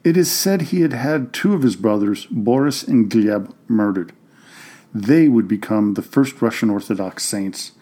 It 0.03 0.17
is 0.17 0.31
said 0.31 0.61
he 0.61 0.81
had 0.81 0.93
had 0.93 1.31
two 1.31 1.53
of 1.53 1.61
his 1.61 1.75
brothers, 1.75 2.25
Boris 2.31 2.81
and 2.81 3.09
Gleb, 3.09 3.53
murdered. 3.67 4.13
They 4.95 5.27
would 5.27 5.47
become 5.47 5.93
the 5.93 6.01
first 6.01 6.41
Russian 6.41 6.71
Orthodox 6.71 7.23
saints, 7.23 7.73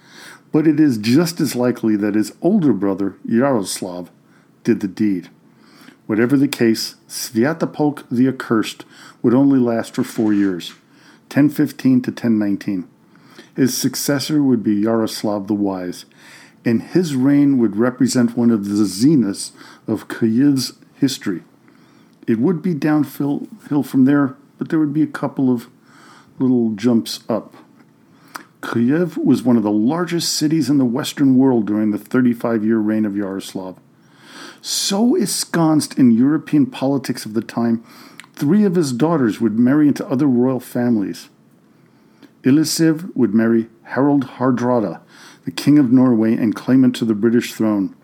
but 0.52 0.68
it 0.68 0.78
is 0.78 0.98
just 0.98 1.40
as 1.40 1.56
likely 1.56 1.96
that 1.96 2.16
his 2.16 2.34
older 2.42 2.74
brother, 2.74 3.16
Yaroslav, 3.24 4.12
did 4.66 4.82
the 4.82 4.88
deed. 4.88 5.30
Whatever 6.08 6.36
the 6.36 6.50
case, 6.50 6.96
Sviatopolk 7.08 8.04
the 8.12 8.28
Accursed 8.28 8.84
would 9.22 9.34
only 9.34 9.60
last 9.60 9.96
for 9.96 10.04
four 10.04 10.34
years, 10.34 10.72
1015 11.30 12.02
to 12.02 12.12
1019. 12.12 12.90
His 13.60 13.78
successor 13.78 14.42
would 14.42 14.64
be 14.64 14.74
Yaroslav 14.74 15.48
the 15.48 15.54
Wise, 15.54 16.06
and 16.64 16.82
his 16.82 17.14
reign 17.14 17.58
would 17.58 17.76
represent 17.76 18.38
one 18.38 18.52
of 18.52 18.64
the 18.64 18.86
zeniths 18.86 19.52
of 19.86 20.08
Kyiv's 20.08 20.80
history. 20.94 21.44
It 22.26 22.40
would 22.40 22.62
be 22.62 22.74
downhill 22.74 23.50
from 23.84 24.06
there, 24.06 24.38
but 24.58 24.70
there 24.70 24.80
would 24.80 24.94
be 24.94 25.02
a 25.02 25.08
couple 25.08 25.52
of 25.54 25.68
little 26.40 26.70
jumps 26.70 27.20
up. 27.28 27.54
Kyiv 28.62 29.18
was 29.18 29.44
one 29.44 29.58
of 29.58 29.64
the 29.64 29.72
largest 29.72 30.36
cities 30.36 30.70
in 30.70 30.78
the 30.78 30.86
Western 30.86 31.36
world 31.36 31.68
during 31.68 31.92
the 31.92 31.98
35 31.98 32.64
year 32.64 32.78
reign 32.78 33.04
of 33.04 33.18
Yaroslav. 33.18 33.78
So 34.62 35.16
ensconced 35.16 36.00
in 36.00 36.12
European 36.12 36.66
politics 36.66 37.26
of 37.26 37.34
the 37.34 37.42
time, 37.42 37.84
three 38.36 38.64
of 38.64 38.76
his 38.76 38.94
daughters 38.94 39.42
would 39.42 39.60
marry 39.60 39.90
into 39.90 40.08
other 40.08 40.28
royal 40.28 40.62
families. 40.62 41.28
Elisiv 42.44 43.14
would 43.16 43.34
marry 43.34 43.70
Harald 43.84 44.26
Hardrada, 44.26 45.02
the 45.46 45.52
King 45.52 45.78
of 45.78 45.92
Norway 45.92 46.34
and 46.34 46.56
claimant 46.56 46.96
to 46.98 47.06
the 47.06 47.14
British 47.14 47.54
throne. 47.54 47.96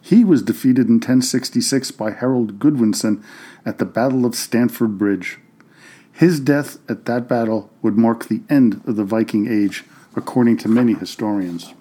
He 0.00 0.24
was 0.24 0.42
defeated 0.42 0.88
in 0.88 0.94
1066 0.94 1.90
by 1.92 2.10
Harold 2.12 2.58
Godwinson 2.58 3.24
at 3.64 3.78
the 3.78 3.84
Battle 3.84 4.26
of 4.26 4.34
Stamford 4.34 4.98
Bridge. 4.98 5.38
His 6.12 6.40
death 6.40 6.78
at 6.88 7.06
that 7.06 7.26
battle 7.28 7.70
would 7.82 7.96
mark 7.96 8.26
the 8.26 8.42
end 8.48 8.80
of 8.86 8.96
the 8.96 9.04
Viking 9.04 9.48
Age, 9.48 9.84
according 10.14 10.58
to 10.58 10.68
many 10.68 10.94
historians. 10.94 11.74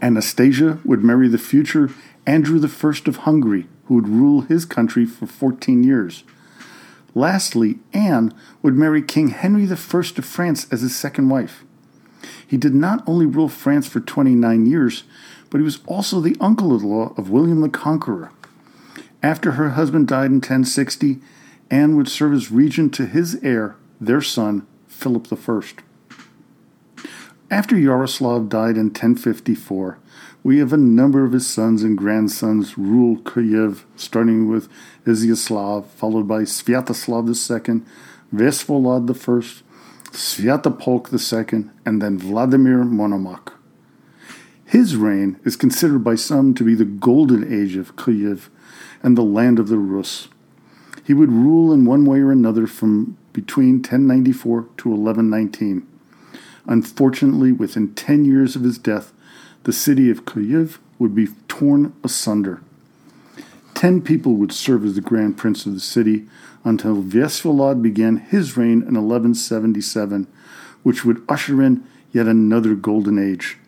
Anastasia 0.00 0.78
would 0.84 1.04
marry 1.04 1.28
the 1.28 1.38
future 1.38 1.90
Andrew 2.26 2.60
I 2.60 2.92
of 3.06 3.16
Hungary, 3.18 3.66
who 3.86 3.94
would 3.96 4.08
rule 4.08 4.42
his 4.42 4.64
country 4.64 5.04
for 5.04 5.26
14 5.26 5.82
years. 5.82 6.24
Lastly, 7.14 7.78
Anne 7.92 8.32
would 8.62 8.74
marry 8.74 9.02
King 9.02 9.28
Henry 9.28 9.66
I 9.68 9.72
of 9.72 9.78
France 9.78 10.66
as 10.70 10.80
his 10.80 10.96
second 10.96 11.28
wife. 11.28 11.64
He 12.46 12.56
did 12.56 12.74
not 12.74 13.02
only 13.06 13.26
rule 13.26 13.48
France 13.48 13.86
for 13.86 14.00
29 14.00 14.66
years, 14.66 15.04
but 15.50 15.58
he 15.58 15.64
was 15.64 15.80
also 15.86 16.20
the 16.20 16.36
uncle 16.40 16.76
in 16.76 16.82
law 16.82 17.12
of 17.16 17.30
William 17.30 17.60
the 17.60 17.68
Conqueror. 17.68 18.30
After 19.22 19.52
her 19.52 19.70
husband 19.70 20.08
died 20.08 20.26
in 20.26 20.36
1060, 20.36 21.20
Anne 21.70 21.96
would 21.96 22.08
serve 22.08 22.32
as 22.32 22.50
regent 22.50 22.92
to 22.94 23.06
his 23.06 23.36
heir, 23.42 23.76
their 24.00 24.20
son, 24.20 24.66
Philip 24.88 25.26
I. 25.32 25.60
After 27.50 27.76
Yaroslav 27.76 28.48
died 28.48 28.76
in 28.76 28.86
1054, 28.86 29.98
we 30.44 30.58
have 30.58 30.72
a 30.72 30.76
number 30.76 31.24
of 31.24 31.32
his 31.32 31.46
sons 31.46 31.82
and 31.82 31.96
grandsons 31.96 32.76
rule 32.76 33.16
Kyiv, 33.18 33.84
starting 33.96 34.48
with 34.48 34.68
Iziaslav, 35.06 35.86
followed 35.86 36.26
by 36.26 36.42
Sviatoslav 36.42 37.28
II, 37.28 37.82
Vesvolod 38.34 39.08
I, 39.10 39.62
Sviatopolk 40.10 41.12
II, 41.12 41.70
and 41.86 42.02
then 42.02 42.18
Vladimir 42.18 42.84
Monomakh. 42.84 43.52
His 44.64 44.96
reign 44.96 45.38
is 45.44 45.54
considered 45.54 46.02
by 46.02 46.16
some 46.16 46.54
to 46.54 46.64
be 46.64 46.74
the 46.74 46.84
golden 46.84 47.44
age 47.44 47.76
of 47.76 47.94
Kyiv 47.96 48.48
and 49.02 49.16
the 49.16 49.22
land 49.22 49.58
of 49.58 49.68
the 49.68 49.78
Rus. 49.78 50.28
He 51.04 51.14
would 51.14 51.30
rule 51.30 51.72
in 51.72 51.84
one 51.84 52.04
way 52.04 52.20
or 52.20 52.32
another 52.32 52.66
from 52.66 53.16
between 53.32 53.76
1094 53.76 54.62
to 54.78 54.88
1119. 54.88 55.86
Unfortunately, 56.66 57.52
within 57.52 57.94
10 57.94 58.24
years 58.24 58.56
of 58.56 58.62
his 58.62 58.78
death, 58.78 59.12
the 59.64 59.72
city 59.72 60.10
of 60.10 60.24
Kyiv 60.24 60.78
would 60.98 61.14
be 61.14 61.28
torn 61.48 61.92
asunder. 62.02 62.62
Ten 63.74 64.00
people 64.00 64.34
would 64.34 64.52
serve 64.52 64.84
as 64.84 64.94
the 64.94 65.00
grand 65.00 65.36
prince 65.36 65.66
of 65.66 65.74
the 65.74 65.80
city 65.80 66.26
until 66.64 67.02
Vesvolod 67.02 67.82
began 67.82 68.16
his 68.18 68.56
reign 68.56 68.82
in 68.82 68.94
1177, 68.94 70.26
which 70.82 71.04
would 71.04 71.22
usher 71.28 71.62
in 71.62 71.84
yet 72.12 72.26
another 72.26 72.74
golden 72.74 73.18
age. 73.18 73.58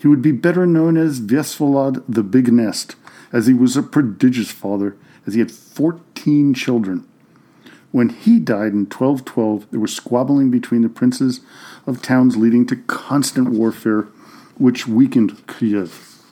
He 0.00 0.08
would 0.08 0.22
be 0.22 0.32
better 0.32 0.66
known 0.66 0.96
as 0.96 1.20
Vesvolod 1.20 2.02
the 2.08 2.22
Big 2.22 2.52
Nest, 2.52 2.96
as 3.32 3.46
he 3.46 3.54
was 3.54 3.76
a 3.76 3.82
prodigious 3.82 4.50
father, 4.50 4.96
as 5.26 5.34
he 5.34 5.40
had 5.40 5.50
14 5.50 6.54
children. 6.54 7.06
When 7.90 8.08
he 8.08 8.38
died 8.38 8.72
in 8.72 8.86
1212, 8.86 9.70
there 9.70 9.80
was 9.80 9.94
squabbling 9.94 10.50
between 10.50 10.82
the 10.82 10.88
princes 10.88 11.40
of 11.86 12.02
towns, 12.02 12.36
leading 12.36 12.66
to 12.66 12.76
constant 12.76 13.50
warfare 13.50 14.06
which 14.60 14.86
weakened 14.86 15.46
Kiev. 15.46 16.22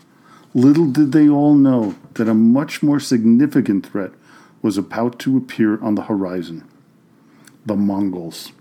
Little 0.53 0.91
did 0.91 1.13
they 1.13 1.29
all 1.29 1.55
know 1.55 1.95
that 2.15 2.29
a 2.29 2.35
much 2.35 2.83
more 2.83 3.01
significant 3.01 3.87
threat 3.87 4.13
was 4.61 4.77
about 4.77 5.19
to 5.21 5.39
appear 5.39 5.83
on 5.83 5.95
the 5.95 6.03
horizon 6.03 6.69
the 7.65 7.75
Mongols. 7.75 8.53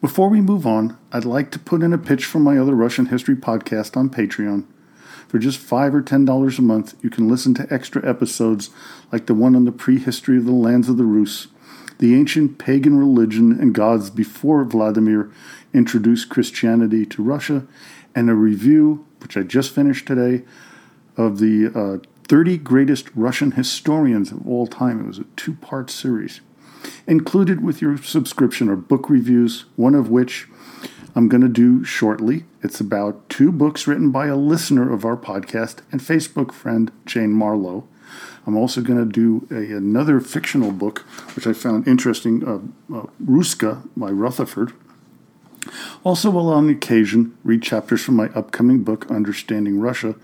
Before 0.00 0.28
we 0.28 0.40
move 0.40 0.66
on, 0.66 0.96
I'd 1.12 1.24
like 1.24 1.50
to 1.52 1.58
put 1.58 1.82
in 1.82 1.92
a 1.92 1.98
pitch 1.98 2.24
for 2.24 2.38
my 2.38 2.58
other 2.58 2.74
Russian 2.74 3.06
history 3.06 3.34
podcast 3.34 3.96
on 3.96 4.10
Patreon. 4.10 4.64
For 5.28 5.38
just 5.38 5.58
5 5.58 5.94
or 5.94 6.02
$10 6.02 6.58
a 6.58 6.62
month, 6.62 6.94
you 7.02 7.10
can 7.10 7.28
listen 7.28 7.54
to 7.54 7.72
extra 7.72 8.08
episodes 8.08 8.70
like 9.10 9.26
the 9.26 9.34
one 9.34 9.56
on 9.56 9.64
the 9.64 9.72
prehistory 9.72 10.36
of 10.36 10.44
the 10.44 10.52
lands 10.52 10.88
of 10.88 10.96
the 10.96 11.04
Rus, 11.04 11.48
the 11.98 12.14
ancient 12.14 12.58
pagan 12.58 12.98
religion 12.98 13.52
and 13.52 13.74
gods 13.74 14.10
before 14.10 14.64
Vladimir 14.64 15.32
introduced 15.72 16.28
Christianity 16.28 17.04
to 17.06 17.22
Russia, 17.22 17.66
and 18.16 18.30
a 18.30 18.34
review, 18.34 19.06
which 19.20 19.36
I 19.36 19.42
just 19.42 19.72
finished 19.72 20.06
today, 20.06 20.42
of 21.16 21.38
the 21.38 21.70
uh, 21.74 21.98
30 22.26 22.58
greatest 22.58 23.08
Russian 23.14 23.52
historians 23.52 24.32
of 24.32 24.46
all 24.48 24.66
time. 24.66 25.00
It 25.00 25.06
was 25.06 25.18
a 25.18 25.24
two 25.36 25.54
part 25.54 25.90
series. 25.90 26.40
Included 27.06 27.62
with 27.62 27.80
your 27.80 27.96
subscription 27.98 28.68
are 28.68 28.76
book 28.76 29.08
reviews, 29.10 29.66
one 29.76 29.94
of 29.94 30.08
which 30.08 30.48
I'm 31.14 31.28
going 31.28 31.42
to 31.42 31.48
do 31.48 31.84
shortly. 31.84 32.44
It's 32.62 32.80
about 32.80 33.28
two 33.28 33.52
books 33.52 33.86
written 33.86 34.10
by 34.10 34.26
a 34.26 34.36
listener 34.36 34.92
of 34.92 35.04
our 35.04 35.16
podcast 35.16 35.78
and 35.92 36.00
Facebook 36.00 36.52
friend, 36.52 36.90
Jane 37.04 37.32
Marlowe. 37.32 37.86
I'm 38.46 38.56
also 38.56 38.80
going 38.80 38.98
to 38.98 39.04
do 39.04 39.46
a, 39.50 39.76
another 39.76 40.20
fictional 40.20 40.70
book, 40.72 41.00
which 41.34 41.46
I 41.46 41.52
found 41.52 41.88
interesting, 41.88 42.46
uh, 42.46 42.96
uh, 42.96 43.06
Russka 43.24 43.88
by 43.96 44.10
Rutherfurd. 44.10 44.72
Also, 46.06 46.30
will 46.30 46.50
on 46.50 46.70
occasion 46.70 47.36
read 47.42 47.64
chapters 47.64 48.00
from 48.00 48.14
my 48.14 48.26
upcoming 48.26 48.84
book, 48.84 49.10
Understanding 49.10 49.80
Russia, 49.80 50.14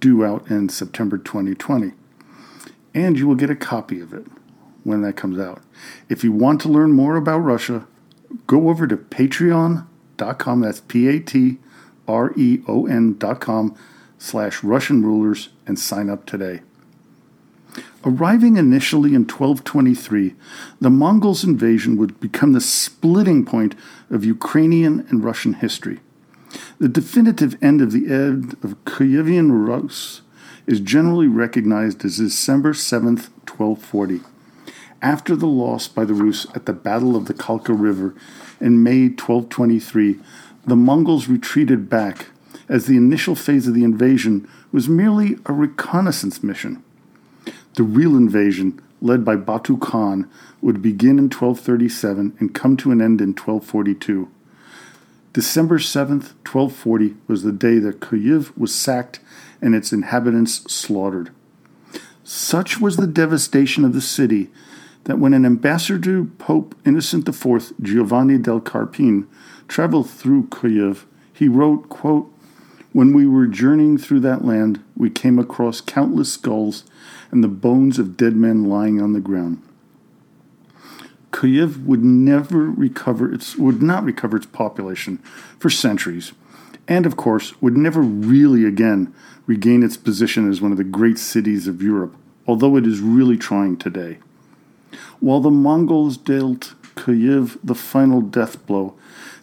due 0.00 0.24
out 0.24 0.50
in 0.50 0.68
September 0.68 1.16
2020. 1.16 1.92
And 2.94 3.16
you 3.16 3.28
will 3.28 3.36
get 3.36 3.48
a 3.48 3.54
copy 3.54 4.00
of 4.00 4.12
it 4.12 4.26
when 4.82 5.02
that 5.02 5.14
comes 5.14 5.38
out. 5.38 5.62
If 6.08 6.24
you 6.24 6.32
want 6.32 6.60
to 6.62 6.68
learn 6.68 6.90
more 6.90 7.14
about 7.14 7.38
Russia, 7.38 7.86
go 8.48 8.68
over 8.68 8.88
to 8.88 8.96
patreon.com, 8.96 10.60
that's 10.62 10.80
P 10.80 11.06
A 11.06 11.20
T 11.20 11.58
R 12.08 12.32
E 12.36 12.62
O 12.66 12.86
N.com 12.86 13.76
slash 14.18 14.64
Russian 14.64 15.04
rulers, 15.04 15.50
and 15.64 15.78
sign 15.78 16.10
up 16.10 16.26
today. 16.26 16.62
Arriving 18.02 18.56
initially 18.56 19.10
in 19.10 19.22
1223, 19.22 20.34
the 20.80 20.88
Mongols' 20.88 21.44
invasion 21.44 21.98
would 21.98 22.18
become 22.18 22.52
the 22.52 22.60
splitting 22.60 23.44
point 23.44 23.74
of 24.08 24.24
Ukrainian 24.24 25.06
and 25.10 25.22
Russian 25.22 25.52
history. 25.52 26.00
The 26.78 26.88
definitive 26.88 27.62
end 27.62 27.82
of 27.82 27.92
the 27.92 28.10
end 28.10 28.56
of 28.62 28.82
Kievan 28.86 29.66
Rus 29.66 30.22
is 30.66 30.80
generally 30.80 31.26
recognized 31.26 32.02
as 32.04 32.16
December 32.16 32.72
7, 32.72 33.16
1240. 33.16 34.20
After 35.02 35.36
the 35.36 35.46
loss 35.46 35.86
by 35.86 36.06
the 36.06 36.14
Rus 36.14 36.46
at 36.54 36.64
the 36.64 36.72
Battle 36.72 37.16
of 37.16 37.26
the 37.26 37.34
Kalka 37.34 37.78
River 37.78 38.14
in 38.60 38.82
May 38.82 39.08
1223, 39.08 40.18
the 40.66 40.76
Mongols 40.76 41.28
retreated 41.28 41.90
back, 41.90 42.28
as 42.66 42.86
the 42.86 42.96
initial 42.96 43.34
phase 43.34 43.66
of 43.68 43.74
the 43.74 43.84
invasion 43.84 44.48
was 44.72 44.88
merely 44.88 45.36
a 45.44 45.52
reconnaissance 45.52 46.42
mission. 46.42 46.82
The 47.74 47.82
real 47.82 48.16
invasion, 48.16 48.80
led 49.00 49.24
by 49.24 49.36
Batu 49.36 49.78
Khan, 49.78 50.28
would 50.60 50.82
begin 50.82 51.18
in 51.18 51.24
1237 51.24 52.36
and 52.38 52.54
come 52.54 52.76
to 52.78 52.90
an 52.90 53.00
end 53.00 53.20
in 53.20 53.28
1242. 53.28 54.28
December 55.32 55.78
7th, 55.78 56.34
1240, 56.44 57.14
was 57.28 57.44
the 57.44 57.52
day 57.52 57.78
that 57.78 58.00
Kyiv 58.00 58.56
was 58.58 58.74
sacked 58.74 59.20
and 59.62 59.74
its 59.74 59.92
inhabitants 59.92 60.72
slaughtered. 60.72 61.30
Such 62.24 62.80
was 62.80 62.96
the 62.96 63.06
devastation 63.06 63.84
of 63.84 63.92
the 63.92 64.00
city 64.00 64.50
that 65.04 65.18
when 65.18 65.32
an 65.32 65.46
ambassador 65.46 65.98
to 66.00 66.30
Pope 66.38 66.74
Innocent 66.84 67.28
IV, 67.28 67.72
Giovanni 67.80 68.38
del 68.38 68.60
Carpine, 68.60 69.28
traveled 69.68 70.10
through 70.10 70.48
Kyiv, 70.48 71.04
he 71.32 71.48
wrote, 71.48 71.88
quote, 71.88 72.32
When 72.92 73.12
we 73.12 73.26
were 73.26 73.46
journeying 73.46 73.98
through 73.98 74.20
that 74.20 74.44
land, 74.44 74.82
we 74.96 75.10
came 75.10 75.38
across 75.38 75.80
countless 75.80 76.32
skulls 76.32 76.84
and 77.30 77.44
the 77.44 77.48
bones 77.48 78.00
of 78.00 78.16
dead 78.16 78.34
men 78.34 78.64
lying 78.64 79.00
on 79.00 79.12
the 79.12 79.20
ground. 79.20 79.62
Kyiv 81.30 81.84
would 81.84 82.02
never 82.02 82.68
recover 82.68 83.32
its 83.32 83.56
would 83.56 83.80
not 83.80 84.02
recover 84.02 84.36
its 84.36 84.46
population 84.46 85.18
for 85.58 85.70
centuries, 85.70 86.32
and 86.88 87.06
of 87.06 87.16
course 87.16 87.60
would 87.62 87.76
never 87.76 88.00
really 88.00 88.64
again 88.64 89.14
regain 89.46 89.84
its 89.84 89.96
position 89.96 90.50
as 90.50 90.60
one 90.60 90.72
of 90.72 90.78
the 90.78 90.84
great 90.84 91.18
cities 91.18 91.68
of 91.68 91.82
Europe, 91.82 92.16
although 92.48 92.76
it 92.76 92.86
is 92.86 92.98
really 92.98 93.36
trying 93.36 93.76
today. 93.76 94.18
While 95.20 95.40
the 95.40 95.50
Mongols 95.50 96.16
dealt 96.16 96.74
Kyiv 96.96 97.56
the 97.62 97.76
final 97.76 98.20
death 98.20 98.66
blow, 98.66 98.96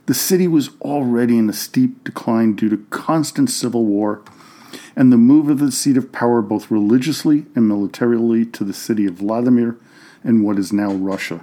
the 0.08 0.14
city 0.14 0.48
was 0.48 0.70
already 0.82 1.38
in 1.38 1.50
a 1.50 1.54
steep 1.54 2.04
decline 2.06 2.56
due 2.56 2.70
to 2.70 2.78
constant 2.90 3.50
civil 3.50 3.86
war 3.86 4.22
and 4.96 5.12
the 5.12 5.18
move 5.18 5.50
of 5.50 5.60
the 5.60 5.72
seat 5.72 5.98
of 5.98 6.14
power 6.14 6.42
both 6.42 6.72
religiously 6.72 7.46
and 7.56 7.68
militarily 7.68 8.46
to 8.46 8.64
the 8.64 8.74
city 8.74 9.06
of 9.06 9.16
Vladimir 9.16 9.78
and 10.24 10.44
what 10.44 10.58
is 10.58 10.74
now 10.74 10.94
Russia. 10.94 11.42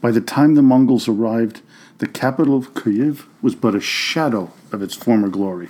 By 0.00 0.10
the 0.10 0.22
time 0.22 0.54
the 0.54 0.62
Mongols 0.62 1.08
arrived, 1.08 1.60
the 1.98 2.08
capital 2.08 2.56
of 2.56 2.72
Kyiv 2.72 3.26
was 3.42 3.54
but 3.54 3.74
a 3.74 3.80
shadow 3.80 4.50
of 4.72 4.82
its 4.82 4.94
former 4.94 5.28
glory. 5.28 5.68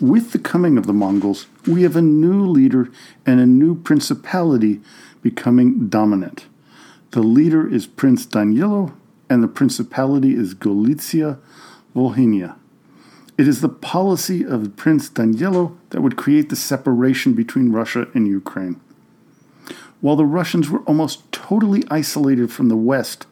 With 0.00 0.30
the 0.30 0.38
coming 0.38 0.78
of 0.78 0.86
the 0.86 0.92
Mongols, 0.92 1.46
we 1.66 1.82
have 1.82 1.96
a 1.96 2.02
new 2.02 2.46
leader 2.46 2.88
and 3.26 3.40
a 3.40 3.46
new 3.46 3.74
principality 3.74 4.80
becoming 5.22 5.88
dominant. 5.88 6.46
The 7.10 7.22
leader 7.22 7.68
is 7.68 7.86
Prince 7.86 8.26
Danilo, 8.26 8.94
and 9.32 9.42
the 9.42 9.48
principality 9.48 10.34
is 10.34 10.52
Galicia 10.52 11.38
Volhynia. 11.96 12.56
It 13.38 13.48
is 13.48 13.62
the 13.62 13.68
policy 13.70 14.44
of 14.44 14.76
Prince 14.76 15.08
Danilo 15.08 15.74
that 15.88 16.02
would 16.02 16.18
create 16.18 16.50
the 16.50 16.56
separation 16.56 17.32
between 17.32 17.72
Russia 17.72 18.08
and 18.12 18.28
Ukraine. 18.28 18.78
While 20.02 20.16
the 20.16 20.26
Russians 20.26 20.68
were 20.68 20.80
almost 20.80 21.32
totally 21.32 21.82
isolated 21.90 22.52
from 22.52 22.68
the 22.68 22.76
West, 22.76 23.26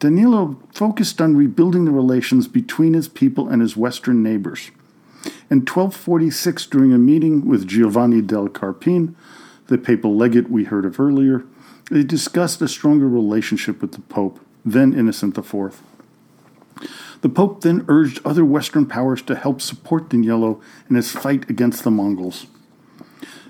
Danilo 0.00 0.58
focused 0.72 1.20
on 1.20 1.36
rebuilding 1.36 1.84
the 1.84 1.92
relations 1.92 2.48
between 2.48 2.94
his 2.94 3.06
people 3.06 3.48
and 3.48 3.62
his 3.62 3.76
Western 3.76 4.24
neighbors. 4.24 4.72
In 5.50 5.60
1246, 5.60 6.66
during 6.66 6.92
a 6.92 6.98
meeting 6.98 7.46
with 7.46 7.68
Giovanni 7.68 8.22
del 8.22 8.48
Carpine, 8.48 9.14
the 9.68 9.78
papal 9.78 10.16
legate 10.16 10.50
we 10.50 10.64
heard 10.64 10.84
of 10.84 10.98
earlier, 10.98 11.44
they 11.92 12.02
discussed 12.02 12.60
a 12.60 12.66
stronger 12.66 13.08
relationship 13.08 13.80
with 13.80 13.92
the 13.92 14.00
Pope, 14.00 14.40
then 14.64 14.92
Innocent 14.92 15.36
IV. 15.36 15.80
The 17.20 17.28
Pope 17.28 17.62
then 17.62 17.84
urged 17.88 18.20
other 18.24 18.44
Western 18.44 18.86
powers 18.86 19.22
to 19.22 19.34
help 19.34 19.60
support 19.60 20.10
Danilo 20.10 20.60
in 20.88 20.96
his 20.96 21.10
fight 21.10 21.50
against 21.50 21.82
the 21.82 21.90
Mongols. 21.90 22.46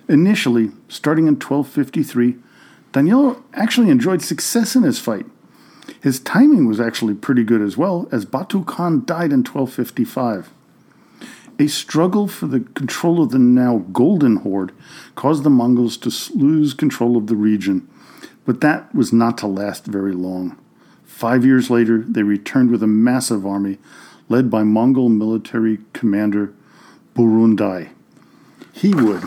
Initially, 0.09 0.71
starting 0.89 1.27
in 1.27 1.35
1253, 1.35 2.37
Danilo 2.93 3.43
actually 3.53 3.91
enjoyed 3.91 4.23
success 4.23 4.75
in 4.75 4.85
his 4.85 4.99
fight. 4.99 5.27
His 6.01 6.21
timing 6.21 6.67
was 6.67 6.81
actually 6.81 7.15
pretty 7.15 7.45
good 7.45 7.61
as 7.61 7.77
well, 7.77 8.09
as 8.11 8.25
Batu 8.25 8.65
Khan 8.65 9.05
died 9.05 9.33
in 9.33 9.41
1255. 9.41 10.51
A 11.59 11.67
struggle 11.67 12.29
for 12.29 12.47
the 12.47 12.61
control 12.61 13.21
of 13.21 13.31
the 13.31 13.39
now 13.39 13.79
Golden 13.93 14.37
Horde 14.37 14.73
caused 15.17 15.43
the 15.43 15.51
Mongols 15.51 15.97
to 15.99 16.37
lose 16.39 16.73
control 16.73 17.17
of 17.17 17.27
the 17.27 17.37
region, 17.37 17.87
but 18.47 18.61
that 18.61 18.95
was 18.95 19.13
not 19.13 19.37
to 19.39 19.47
last 19.47 19.85
very 19.85 20.13
long. 20.13 20.57
Five 21.19 21.45
years 21.45 21.69
later, 21.69 22.05
they 22.07 22.23
returned 22.23 22.71
with 22.71 22.81
a 22.81 22.87
massive 22.87 23.45
army 23.45 23.79
led 24.29 24.53
by 24.53 24.63
Mongol 24.63 25.09
military 25.09 25.81
commander 25.93 26.55
Burundai. 27.17 27.89
He 28.73 28.95
would 28.95 29.25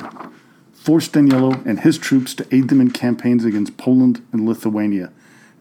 force 0.71 1.09
Danilo 1.09 1.61
and 1.65 1.81
his 1.81 1.97
troops 1.97 2.33
to 2.35 2.47
aid 2.49 2.69
them 2.69 2.79
in 2.79 2.91
campaigns 2.91 3.43
against 3.43 3.75
Poland 3.75 4.25
and 4.31 4.45
Lithuania, 4.45 5.11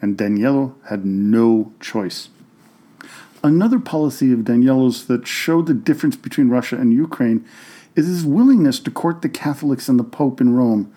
and 0.00 0.16
Danilo 0.16 0.76
had 0.88 1.04
no 1.04 1.72
choice. 1.80 2.28
Another 3.42 3.80
policy 3.80 4.32
of 4.32 4.44
Danilo's 4.44 5.06
that 5.06 5.26
showed 5.26 5.66
the 5.66 5.74
difference 5.74 6.14
between 6.14 6.48
Russia 6.48 6.76
and 6.76 6.92
Ukraine 6.92 7.44
is 7.96 8.06
his 8.06 8.24
willingness 8.24 8.78
to 8.78 8.92
court 8.92 9.22
the 9.22 9.28
Catholics 9.28 9.88
and 9.88 9.98
the 9.98 10.04
Pope 10.04 10.40
in 10.40 10.54
Rome 10.54 10.92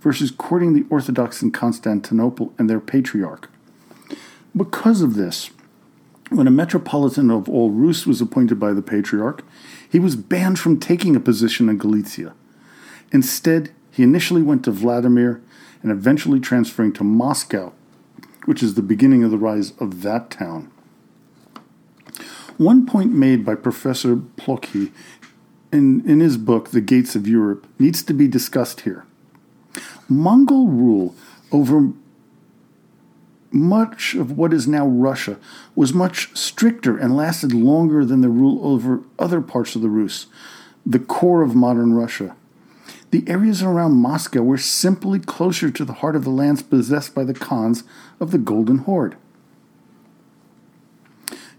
versus 0.00 0.30
courting 0.30 0.72
the 0.72 0.86
Orthodox 0.88 1.42
in 1.42 1.50
Constantinople 1.50 2.54
and 2.56 2.70
their 2.70 2.80
patriarch. 2.80 3.50
Because 4.58 5.02
of 5.02 5.14
this, 5.14 5.50
when 6.30 6.48
a 6.48 6.50
metropolitan 6.50 7.30
of 7.30 7.48
all 7.48 7.70
Rus 7.70 8.06
was 8.06 8.20
appointed 8.20 8.58
by 8.58 8.72
the 8.72 8.82
patriarch, 8.82 9.44
he 9.88 10.00
was 10.00 10.16
banned 10.16 10.58
from 10.58 10.80
taking 10.80 11.14
a 11.14 11.20
position 11.20 11.68
in 11.68 11.78
Galicia. 11.78 12.34
Instead, 13.12 13.70
he 13.92 14.02
initially 14.02 14.42
went 14.42 14.64
to 14.64 14.72
Vladimir 14.72 15.40
and 15.80 15.92
eventually 15.92 16.40
transferring 16.40 16.92
to 16.94 17.04
Moscow, 17.04 17.72
which 18.46 18.60
is 18.60 18.74
the 18.74 18.82
beginning 18.82 19.22
of 19.22 19.30
the 19.30 19.38
rise 19.38 19.72
of 19.78 20.02
that 20.02 20.28
town. 20.28 20.72
One 22.56 22.84
point 22.84 23.12
made 23.12 23.44
by 23.44 23.54
Professor 23.54 24.16
Plokhy 24.16 24.90
in, 25.70 26.04
in 26.08 26.18
his 26.18 26.36
book, 26.36 26.70
The 26.70 26.80
Gates 26.80 27.14
of 27.14 27.28
Europe, 27.28 27.64
needs 27.78 28.02
to 28.02 28.12
be 28.12 28.26
discussed 28.26 28.80
here. 28.80 29.06
Mongol 30.08 30.66
rule 30.66 31.14
over 31.52 31.92
much 33.50 34.14
of 34.14 34.36
what 34.36 34.52
is 34.52 34.68
now 34.68 34.86
Russia 34.86 35.38
was 35.74 35.94
much 35.94 36.36
stricter 36.36 36.96
and 36.96 37.16
lasted 37.16 37.52
longer 37.52 38.04
than 38.04 38.20
the 38.20 38.28
rule 38.28 38.60
over 38.66 39.00
other 39.18 39.40
parts 39.40 39.74
of 39.74 39.82
the 39.82 39.88
Rus, 39.88 40.26
the 40.84 40.98
core 40.98 41.42
of 41.42 41.54
modern 41.54 41.94
Russia. 41.94 42.36
The 43.10 43.24
areas 43.26 43.62
around 43.62 43.94
Moscow 43.94 44.42
were 44.42 44.58
simply 44.58 45.18
closer 45.18 45.70
to 45.70 45.84
the 45.84 45.94
heart 45.94 46.14
of 46.14 46.24
the 46.24 46.30
lands 46.30 46.62
possessed 46.62 47.14
by 47.14 47.24
the 47.24 47.32
Khans 47.32 47.84
of 48.20 48.32
the 48.32 48.38
Golden 48.38 48.78
Horde. 48.78 49.16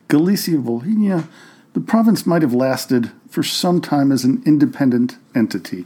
Galicia 0.07 0.57
Volhynia, 0.57 1.27
the 1.73 1.79
province 1.79 2.25
might 2.25 2.41
have 2.41 2.53
lasted 2.53 3.11
for 3.29 3.43
some 3.43 3.81
time 3.81 4.11
as 4.11 4.23
an 4.23 4.43
independent 4.45 5.17
entity. 5.35 5.85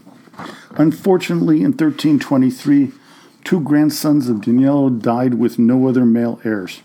Unfortunately, 0.72 1.58
in 1.58 1.72
1323, 1.72 2.92
Two 3.44 3.60
grandsons 3.60 4.30
of 4.30 4.42
Danilo 4.42 4.90
died 4.90 5.36
with 5.36 5.60
no 5.60 5.88
other 5.88 6.06
male 6.06 6.40
heirs. 6.44 6.82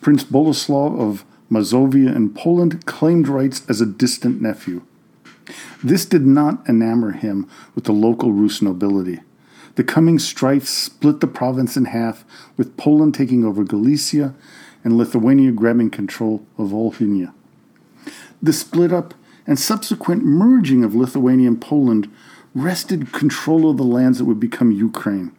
Prince 0.00 0.24
Boleslaw 0.24 0.98
of 0.98 1.24
Mazovia 1.50 2.14
in 2.14 2.30
Poland 2.32 2.86
claimed 2.86 3.28
rights 3.28 3.62
as 3.68 3.80
a 3.80 3.86
distant 3.86 4.40
nephew. 4.40 4.82
This 5.82 6.06
did 6.06 6.26
not 6.26 6.64
enamor 6.66 7.12
him 7.12 7.48
with 7.74 7.84
the 7.84 7.92
local 7.92 8.32
Rus 8.32 8.62
nobility. 8.62 9.20
The 9.74 9.84
coming 9.84 10.18
strife 10.18 10.66
split 10.66 11.20
the 11.20 11.26
province 11.26 11.76
in 11.76 11.86
half, 11.86 12.24
with 12.56 12.76
Poland 12.76 13.14
taking 13.14 13.44
over 13.44 13.64
Galicia 13.64 14.34
and 14.82 14.96
Lithuania 14.96 15.52
grabbing 15.52 15.90
control 15.90 16.44
of 16.56 16.68
Volhynia. 16.68 17.32
The 18.42 18.52
split 18.52 18.92
up 18.92 19.14
and 19.46 19.58
subsequent 19.58 20.24
merging 20.24 20.84
of 20.84 20.94
Lithuania 20.94 21.48
and 21.48 21.60
Poland 21.60 22.10
wrested 22.54 23.12
control 23.12 23.70
of 23.70 23.76
the 23.76 23.84
lands 23.84 24.18
that 24.18 24.24
would 24.24 24.40
become 24.40 24.72
Ukraine. 24.72 25.32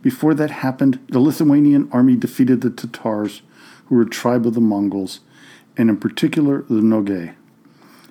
Before 0.00 0.34
that 0.34 0.50
happened, 0.50 0.98
the 1.08 1.20
Lithuanian 1.20 1.88
army 1.92 2.16
defeated 2.16 2.60
the 2.60 2.70
Tatars, 2.70 3.42
who 3.86 3.96
were 3.96 4.02
a 4.02 4.08
tribe 4.08 4.46
of 4.46 4.54
the 4.54 4.60
Mongols, 4.60 5.20
and 5.76 5.88
in 5.88 5.96
particular 5.96 6.62
the 6.62 6.80
Nogai. 6.80 7.34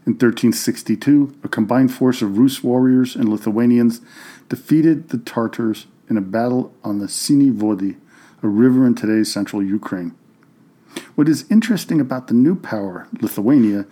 In 0.03 0.13
1362, 0.13 1.35
a 1.43 1.47
combined 1.47 1.93
force 1.93 2.21
of 2.21 2.37
Rus 2.37 2.63
warriors 2.63 3.15
and 3.15 3.29
Lithuanians 3.29 4.01
defeated 4.49 5.09
the 5.09 5.19
Tartars 5.19 5.85
in 6.09 6.17
a 6.17 6.21
battle 6.21 6.73
on 6.83 6.99
the 6.99 7.05
Sini 7.05 7.55
Vody, 7.55 7.97
a 8.41 8.47
river 8.47 8.87
in 8.87 8.95
today's 8.95 9.31
central 9.31 9.61
Ukraine. 9.61 10.15
What 11.15 11.29
is 11.29 11.49
interesting 11.51 12.01
about 12.01 12.27
the 12.27 12.33
new 12.33 12.55
power, 12.55 13.07
Lithuania, 13.21 13.85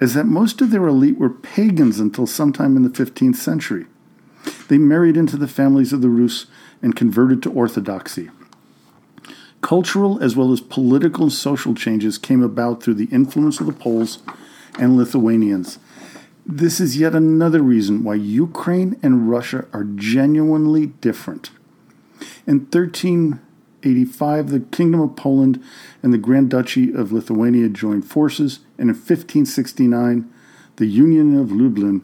is 0.00 0.14
that 0.14 0.26
most 0.26 0.60
of 0.60 0.70
their 0.70 0.86
elite 0.86 1.16
were 1.16 1.30
pagans 1.30 2.00
until 2.00 2.26
sometime 2.26 2.76
in 2.76 2.82
the 2.82 2.88
15th 2.88 3.36
century. 3.36 3.86
They 4.68 4.78
married 4.78 5.16
into 5.16 5.36
the 5.36 5.48
families 5.48 5.92
of 5.92 6.00
the 6.00 6.08
Rus 6.08 6.46
and 6.82 6.96
converted 6.96 7.42
to 7.42 7.52
Orthodoxy. 7.52 8.28
Cultural 9.62 10.22
as 10.22 10.34
well 10.34 10.52
as 10.52 10.60
political 10.60 11.22
and 11.22 11.32
social 11.32 11.74
changes 11.74 12.18
came 12.18 12.42
about 12.42 12.82
through 12.82 12.94
the 12.94 13.08
influence 13.12 13.60
of 13.60 13.66
the 13.66 13.72
Poles 13.72 14.18
and 14.78 14.96
Lithuanians. 14.96 15.78
This 16.44 16.80
is 16.80 16.96
yet 16.96 17.14
another 17.14 17.62
reason 17.62 18.02
why 18.02 18.14
Ukraine 18.14 18.98
and 19.02 19.30
Russia 19.30 19.66
are 19.72 19.84
genuinely 19.84 20.86
different. 20.86 21.50
In 22.46 22.58
1385, 22.60 24.50
the 24.50 24.60
Kingdom 24.60 25.00
of 25.00 25.14
Poland 25.14 25.62
and 26.02 26.12
the 26.12 26.18
Grand 26.18 26.50
Duchy 26.50 26.92
of 26.92 27.12
Lithuania 27.12 27.68
joined 27.68 28.04
forces, 28.04 28.58
and 28.76 28.90
in 28.90 28.96
1569, 28.96 30.28
the 30.76 30.86
Union 30.86 31.38
of 31.38 31.52
Lublin 31.52 32.02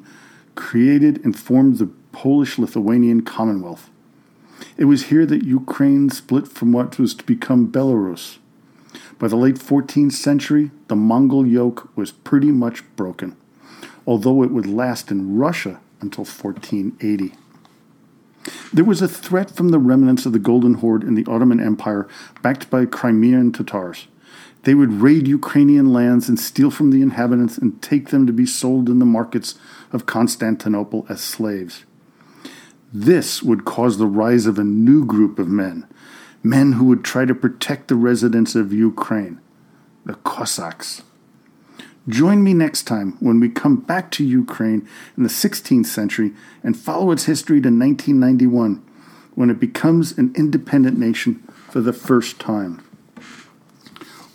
created 0.55 1.25
and 1.25 1.37
formed 1.37 1.79
the 1.79 1.91
Polish 2.13 2.59
Lithuanian 2.59 3.23
Commonwealth. 3.23 3.91
It 4.79 4.85
was 4.85 5.07
here 5.07 5.27
that 5.27 5.43
Ukraine 5.43 6.09
split 6.09 6.47
from 6.47 6.71
what 6.71 7.01
was 7.01 7.13
to 7.17 7.25
become 7.25 7.73
Belarus. 7.73 8.39
By 9.19 9.27
the 9.27 9.37
late 9.37 9.57
14th 9.57 10.13
century, 10.13 10.71
the 10.87 10.95
Mongol 10.95 11.45
yoke 11.45 11.91
was 11.97 12.13
pretty 12.13 12.53
much 12.53 12.85
broken, 12.95 13.37
although 14.07 14.45
it 14.45 14.53
would 14.53 14.67
last 14.67 15.11
in 15.11 15.37
Russia 15.37 15.81
until 16.01 16.25
1480. 16.25 17.35
There 18.73 18.85
was 18.85 19.03
a 19.03 19.09
threat 19.09 19.51
from 19.51 19.71
the 19.71 19.81
remnants 19.81 20.25
of 20.27 20.33
the 20.33 20.39
Golden 20.39 20.75
Horde 20.75 21.03
in 21.03 21.17
the 21.17 21.27
Ottoman 21.27 21.59
Empire, 21.59 22.07
backed 22.41 22.71
by 22.71 22.87
Crimean 22.87 23.51
Tatars. 23.51 24.07
They 24.63 24.75
would 24.75 25.03
raid 25.03 25.27
Ukrainian 25.27 25.93
lands 25.93 26.29
and 26.29 26.39
steal 26.39 26.71
from 26.71 26.91
the 26.91 27.03
inhabitants 27.03 27.59
and 27.59 27.83
take 27.83 28.11
them 28.11 28.29
to 28.29 28.33
be 28.33 28.47
sold 28.47 28.89
in 28.89 29.01
the 29.01 29.05
markets 29.05 29.59
of 29.93 30.07
Constantinople 30.07 31.05
as 31.09 31.21
slaves. 31.21 31.85
This 32.93 33.43
would 33.43 33.65
cause 33.65 33.99
the 33.99 34.07
rise 34.07 34.47
of 34.47 34.59
a 34.59 34.65
new 34.65 35.05
group 35.05 35.39
of 35.39 35.49
men, 35.49 35.87
men 36.43 36.73
who 36.73 36.87
would 36.87 37.05
try 37.05 37.27
to 37.27 37.35
protect 37.35 37.89
the 37.89 37.97
residents 37.97 38.55
of 38.55 38.73
Ukraine, 38.73 39.41
the 40.07 40.15
Cossacks. 40.15 41.03
Join 42.09 42.43
me 42.43 42.55
next 42.55 42.85
time 42.85 43.19
when 43.21 43.39
we 43.39 43.51
come 43.51 43.77
back 43.77 44.11
to 44.13 44.25
Ukraine 44.25 44.89
in 45.19 45.25
the 45.25 45.29
16th 45.29 45.85
century 45.85 46.33
and 46.63 46.75
follow 46.75 47.11
its 47.11 47.27
history 47.27 47.61
to 47.61 47.69
1991, 47.69 48.83
when 49.35 49.51
it 49.51 49.61
becomes 49.61 50.17
an 50.17 50.33
independent 50.35 50.99
nation 50.99 51.43
for 51.69 51.83
the 51.83 51.93
first 51.93 52.41
time. 52.41 52.83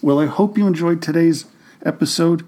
Well, 0.03 0.19
I 0.19 0.27
hope 0.27 0.57
you 0.57 0.67
enjoyed 0.67 1.01
today's 1.01 1.45
episode. 1.83 2.45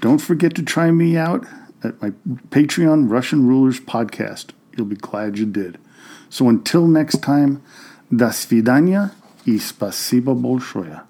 Don't 0.00 0.18
forget 0.18 0.56
to 0.56 0.62
try 0.62 0.90
me 0.90 1.16
out 1.16 1.46
at 1.84 2.02
my 2.02 2.10
Patreon 2.50 3.08
Russian 3.08 3.46
Rulers 3.46 3.78
podcast. 3.78 4.50
You'll 4.77 4.87
be 4.87 4.95
glad 4.95 5.37
you 5.37 5.45
did. 5.45 5.77
So 6.29 6.49
until 6.49 6.87
next 6.87 7.21
time, 7.21 7.61
до 8.09 8.31
свидания 8.31 9.11
и 9.45 9.59
спасибо 9.59 10.33
большое. 10.33 11.03